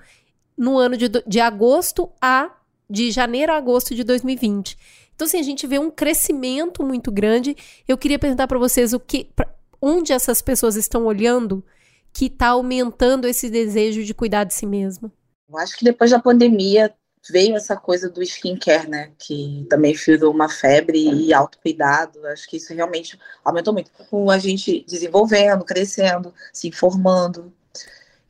[0.61, 2.55] no ano de, de agosto a
[2.89, 4.77] de janeiro a agosto de 2020.
[5.15, 7.57] Então, assim, a gente vê um crescimento muito grande.
[7.89, 9.49] Eu queria perguntar para vocês o que, pra,
[9.81, 11.65] onde essas pessoas estão olhando
[12.13, 15.11] que está aumentando esse desejo de cuidar de si mesma.
[15.49, 16.93] Eu acho que depois da pandemia
[17.31, 19.13] veio essa coisa do skincare, né?
[19.19, 22.27] Que também virou uma febre e autocuidado.
[22.27, 23.91] Acho que isso realmente aumentou muito.
[24.11, 27.51] Com a gente desenvolvendo, crescendo, se informando,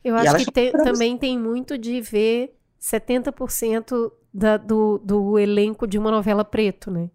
[0.03, 5.97] eu acho que te, também tem muito de ver 70% da, do, do elenco de
[5.97, 7.09] uma novela preto, né?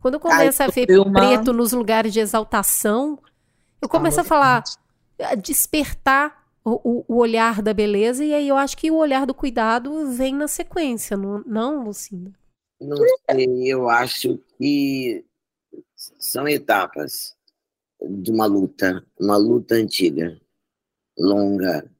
[0.00, 1.12] Quando começa Ai, a ver uma...
[1.12, 3.18] preto nos lugares de exaltação,
[3.82, 4.64] eu começo ah, a falar,
[5.20, 9.34] a despertar o, o, olhar da beleza, e aí eu acho que o olhar do
[9.34, 12.32] cuidado vem na sequência, não, não Lucinda?
[12.80, 15.24] Não sei, eu acho que
[16.18, 17.36] são etapas
[18.00, 20.38] de uma luta, uma luta antiga,
[21.18, 21.90] longa,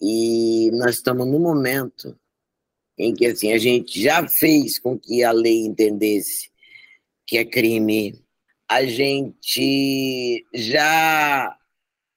[0.00, 2.18] e nós estamos no momento
[2.98, 6.50] em que assim a gente já fez com que a lei entendesse
[7.26, 8.18] que é crime,
[8.68, 11.56] a gente já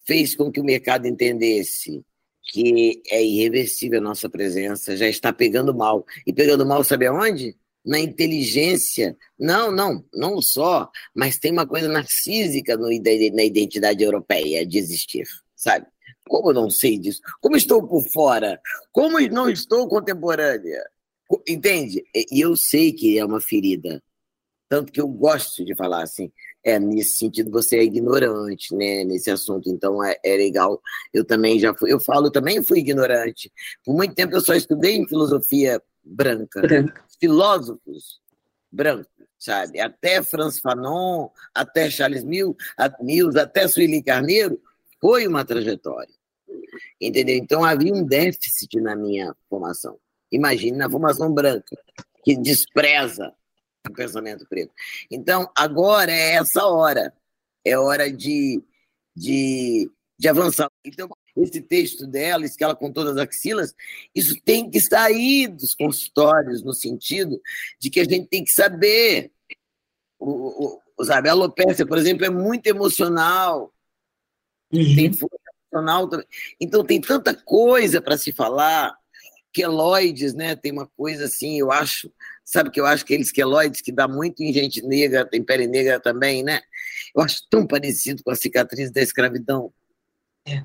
[0.05, 2.03] fez com que o mercado entendesse
[2.51, 6.05] que é irreversível a nossa presença, já está pegando mal.
[6.25, 7.55] E pegando mal, sabe aonde?
[7.85, 9.15] Na inteligência.
[9.39, 15.25] Não, não, não só, mas tem uma coisa narcísica no, na identidade europeia de existir,
[15.55, 15.85] sabe?
[16.27, 17.21] Como eu não sei disso?
[17.41, 18.59] Como estou por fora?
[18.91, 20.83] Como não estou contemporânea?
[21.47, 22.03] Entende?
[22.13, 24.01] E eu sei que é uma ferida.
[24.69, 26.31] Tanto que eu gosto de falar assim.
[26.63, 30.79] É, nesse sentido, você é ignorante, né, nesse assunto, então é, é legal.
[31.11, 33.51] Eu também já fui, eu falo, também fui ignorante.
[33.83, 37.03] Por muito tempo eu só estudei em filosofia branca, branca.
[37.19, 38.21] filósofos
[38.71, 39.07] brancos,
[39.37, 39.79] sabe?
[39.79, 42.57] Até Franz Fanon, até Charles Mills,
[43.37, 44.61] até Sueli Carneiro,
[45.01, 46.13] foi uma trajetória.
[47.01, 47.35] Entendeu?
[47.35, 49.99] Então havia um déficit na minha formação.
[50.31, 51.75] Imagine na formação branca,
[52.23, 53.33] que despreza
[53.89, 54.71] o pensamento preto.
[55.09, 57.13] Então, agora é essa hora.
[57.65, 58.63] É hora de,
[59.15, 60.69] de, de avançar.
[60.85, 63.75] Então, esse texto dela, Escala com todas as axilas,
[64.15, 67.41] isso tem que sair dos consultórios, no sentido
[67.79, 69.31] de que a gente tem que saber.
[70.19, 71.29] O, o, sabe,
[71.87, 73.73] por exemplo, é muito emocional.
[74.73, 74.95] Uhum.
[74.95, 75.11] Tem.
[76.59, 78.93] Então, tem tanta coisa para se falar.
[79.53, 80.55] Queloides, né?
[80.55, 82.09] Tem uma coisa assim, eu acho
[82.51, 85.67] Sabe que eu acho que aqueles queloides que dá muito em gente negra, tem pele
[85.67, 86.61] negra também, né?
[87.15, 89.71] Eu acho tão parecido com a cicatriz da escravidão.
[90.45, 90.61] É.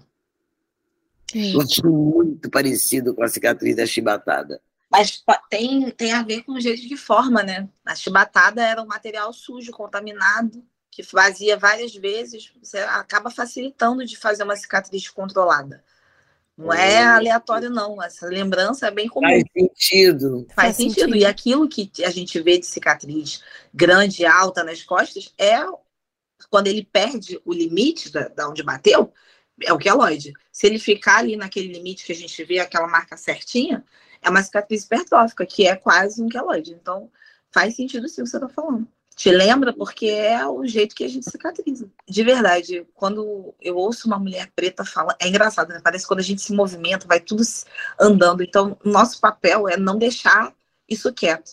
[1.32, 4.61] Eu acho muito parecido com a cicatriz da chibatada.
[4.90, 7.68] Mas tem, tem a ver com o jeito de forma, né?
[7.84, 10.64] A chibatada era um material sujo, contaminado,
[10.97, 12.51] que fazia várias vezes.
[12.62, 15.84] Você acaba facilitando de fazer uma cicatriz controlada.
[16.57, 18.03] Não é aleatório, não.
[18.03, 19.28] Essa lembrança é bem comum.
[19.28, 20.47] Faz sentido.
[20.47, 21.01] Faz, Faz sentido.
[21.01, 21.16] sentido.
[21.16, 23.42] E aquilo que a gente vê de cicatriz
[23.74, 25.59] grande, alta nas costas, é
[26.49, 29.12] quando ele perde o limite da, da onde bateu,
[29.64, 30.32] é o queloide.
[30.51, 33.84] Se ele ficar ali naquele limite que a gente vê, aquela marca certinha,
[34.22, 36.72] é uma cicatriz hipertrófica, que é quase um queloide.
[36.72, 37.11] Então,
[37.51, 41.03] faz sentido sim o que você está falando te lembra porque é o jeito que
[41.03, 41.91] a gente cicatriza.
[42.07, 45.81] De verdade, quando eu ouço uma mulher preta falar, é engraçado, né?
[45.83, 47.43] Parece que quando a gente se movimenta, vai tudo
[47.99, 48.43] andando.
[48.43, 50.55] Então, nosso papel é não deixar
[50.87, 51.53] isso quieto,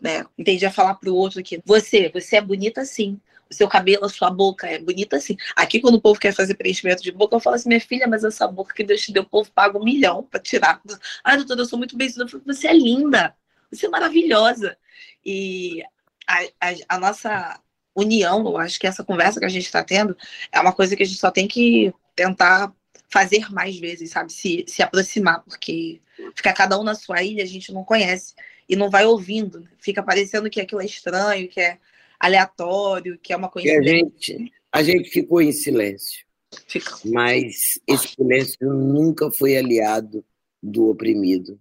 [0.00, 0.26] né?
[0.36, 3.20] Entendi a falar pro outro aqui, você, você é bonita sim.
[3.48, 5.36] O seu cabelo, a sua boca é bonita assim.
[5.54, 8.24] Aqui, quando o povo quer fazer preenchimento de boca, eu falo assim, minha filha, mas
[8.24, 10.82] essa boca que Deus te deu, o povo paga um milhão para tirar.
[11.22, 12.12] Ah, doutora, eu sou muito bem.
[12.14, 13.34] Eu você é linda,
[13.70, 14.76] você é maravilhosa.
[15.24, 15.82] E
[16.28, 17.60] a, a, a nossa
[17.96, 20.16] união, eu acho que essa conversa que a gente está tendo
[20.52, 22.72] é uma coisa que a gente só tem que tentar
[23.08, 24.32] fazer mais vezes, sabe?
[24.32, 26.00] Se, se aproximar, porque
[26.34, 28.34] fica cada um na sua ilha, a gente não conhece
[28.68, 29.66] e não vai ouvindo.
[29.78, 31.78] Fica parecendo que aquilo é estranho, que é
[32.20, 34.34] aleatório, que é uma coincidência.
[34.34, 36.26] a gente, a gente ficou em silêncio.
[37.04, 40.24] Mas esse silêncio nunca foi aliado
[40.62, 41.60] do oprimido.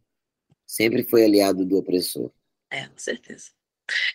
[0.66, 2.32] Sempre foi aliado do opressor.
[2.70, 3.57] É, com certeza.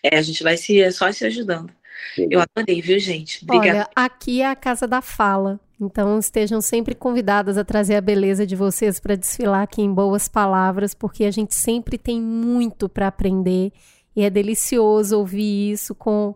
[0.03, 1.71] É, a gente vai se, só se ajudando.
[2.17, 3.43] Eu adorei, viu, gente?
[3.43, 3.79] Obrigada.
[3.79, 5.59] Olha, aqui é a casa da fala.
[5.79, 10.27] Então estejam sempre convidadas a trazer a beleza de vocês para desfilar aqui em boas
[10.27, 13.71] palavras, porque a gente sempre tem muito para aprender
[14.15, 16.35] e é delicioso ouvir isso com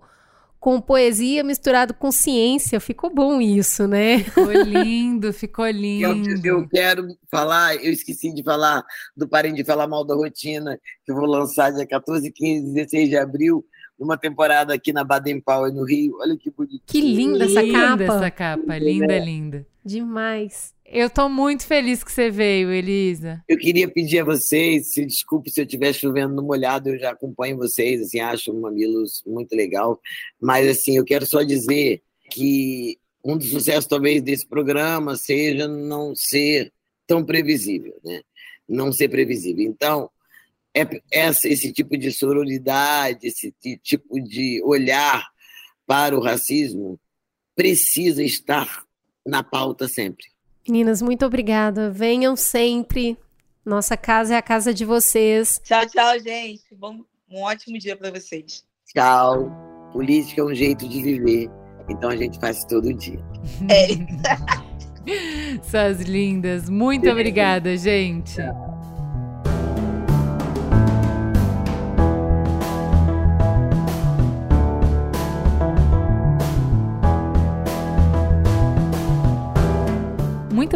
[0.67, 2.77] com poesia misturado com ciência.
[2.81, 4.19] Ficou bom isso, né?
[4.19, 6.29] Ficou lindo, ficou lindo.
[6.45, 8.83] Eu, eu, quero falar, eu esqueci de falar
[9.15, 13.07] do Parem de Falar Mal da Rotina, que eu vou lançar dia 14, 15, 16
[13.07, 13.63] de abril,
[13.97, 16.17] numa temporada aqui na Baden Powell, no Rio.
[16.19, 16.83] Olha que bonito.
[16.85, 18.03] Que linda essa capa.
[18.03, 19.19] essa capa, linda, é.
[19.23, 19.65] linda.
[19.85, 20.75] Demais.
[20.89, 23.43] Eu tô muito feliz que você veio, Elisa.
[23.47, 27.11] Eu queria pedir a vocês, se desculpe se eu estiver chovendo no molhado, eu já
[27.11, 29.99] acompanho vocês, assim, acho o Mamilos muito legal,
[30.39, 36.15] mas assim, eu quero só dizer que um dos sucessos talvez desse programa seja não
[36.15, 36.71] ser
[37.05, 38.21] tão previsível, né?
[38.67, 39.65] Não ser previsível.
[39.65, 40.09] Então,
[40.73, 45.27] é, esse tipo de sororidade, esse tipo de olhar
[45.85, 46.97] para o racismo
[47.55, 48.85] precisa estar
[49.25, 50.36] na pauta sempre.
[50.67, 51.89] Meninas, muito obrigada.
[51.89, 53.17] Venham sempre.
[53.65, 55.61] Nossa casa é a casa de vocês.
[55.63, 56.63] Tchau, tchau, gente.
[56.75, 57.01] Bom,
[57.31, 58.65] um ótimo dia para vocês.
[58.93, 59.49] Tchau.
[59.91, 61.49] Política é um jeito de viver.
[61.89, 63.19] Então a gente faz todo dia.
[63.69, 63.87] É.
[65.63, 66.69] Suas lindas.
[66.69, 68.41] Muito obrigada, gente.
[68.41, 68.76] Muito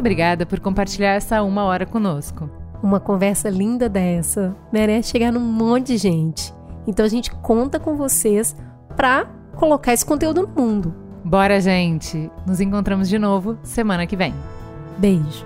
[0.01, 2.49] obrigada por compartilhar essa uma hora conosco.
[2.83, 6.53] Uma conversa linda dessa merece chegar num monte de gente.
[6.85, 8.55] Então a gente conta com vocês
[8.97, 9.25] para
[9.55, 10.93] colocar esse conteúdo no mundo.
[11.23, 12.29] Bora, gente!
[12.47, 14.33] Nos encontramos de novo semana que vem.
[14.97, 15.45] Beijo!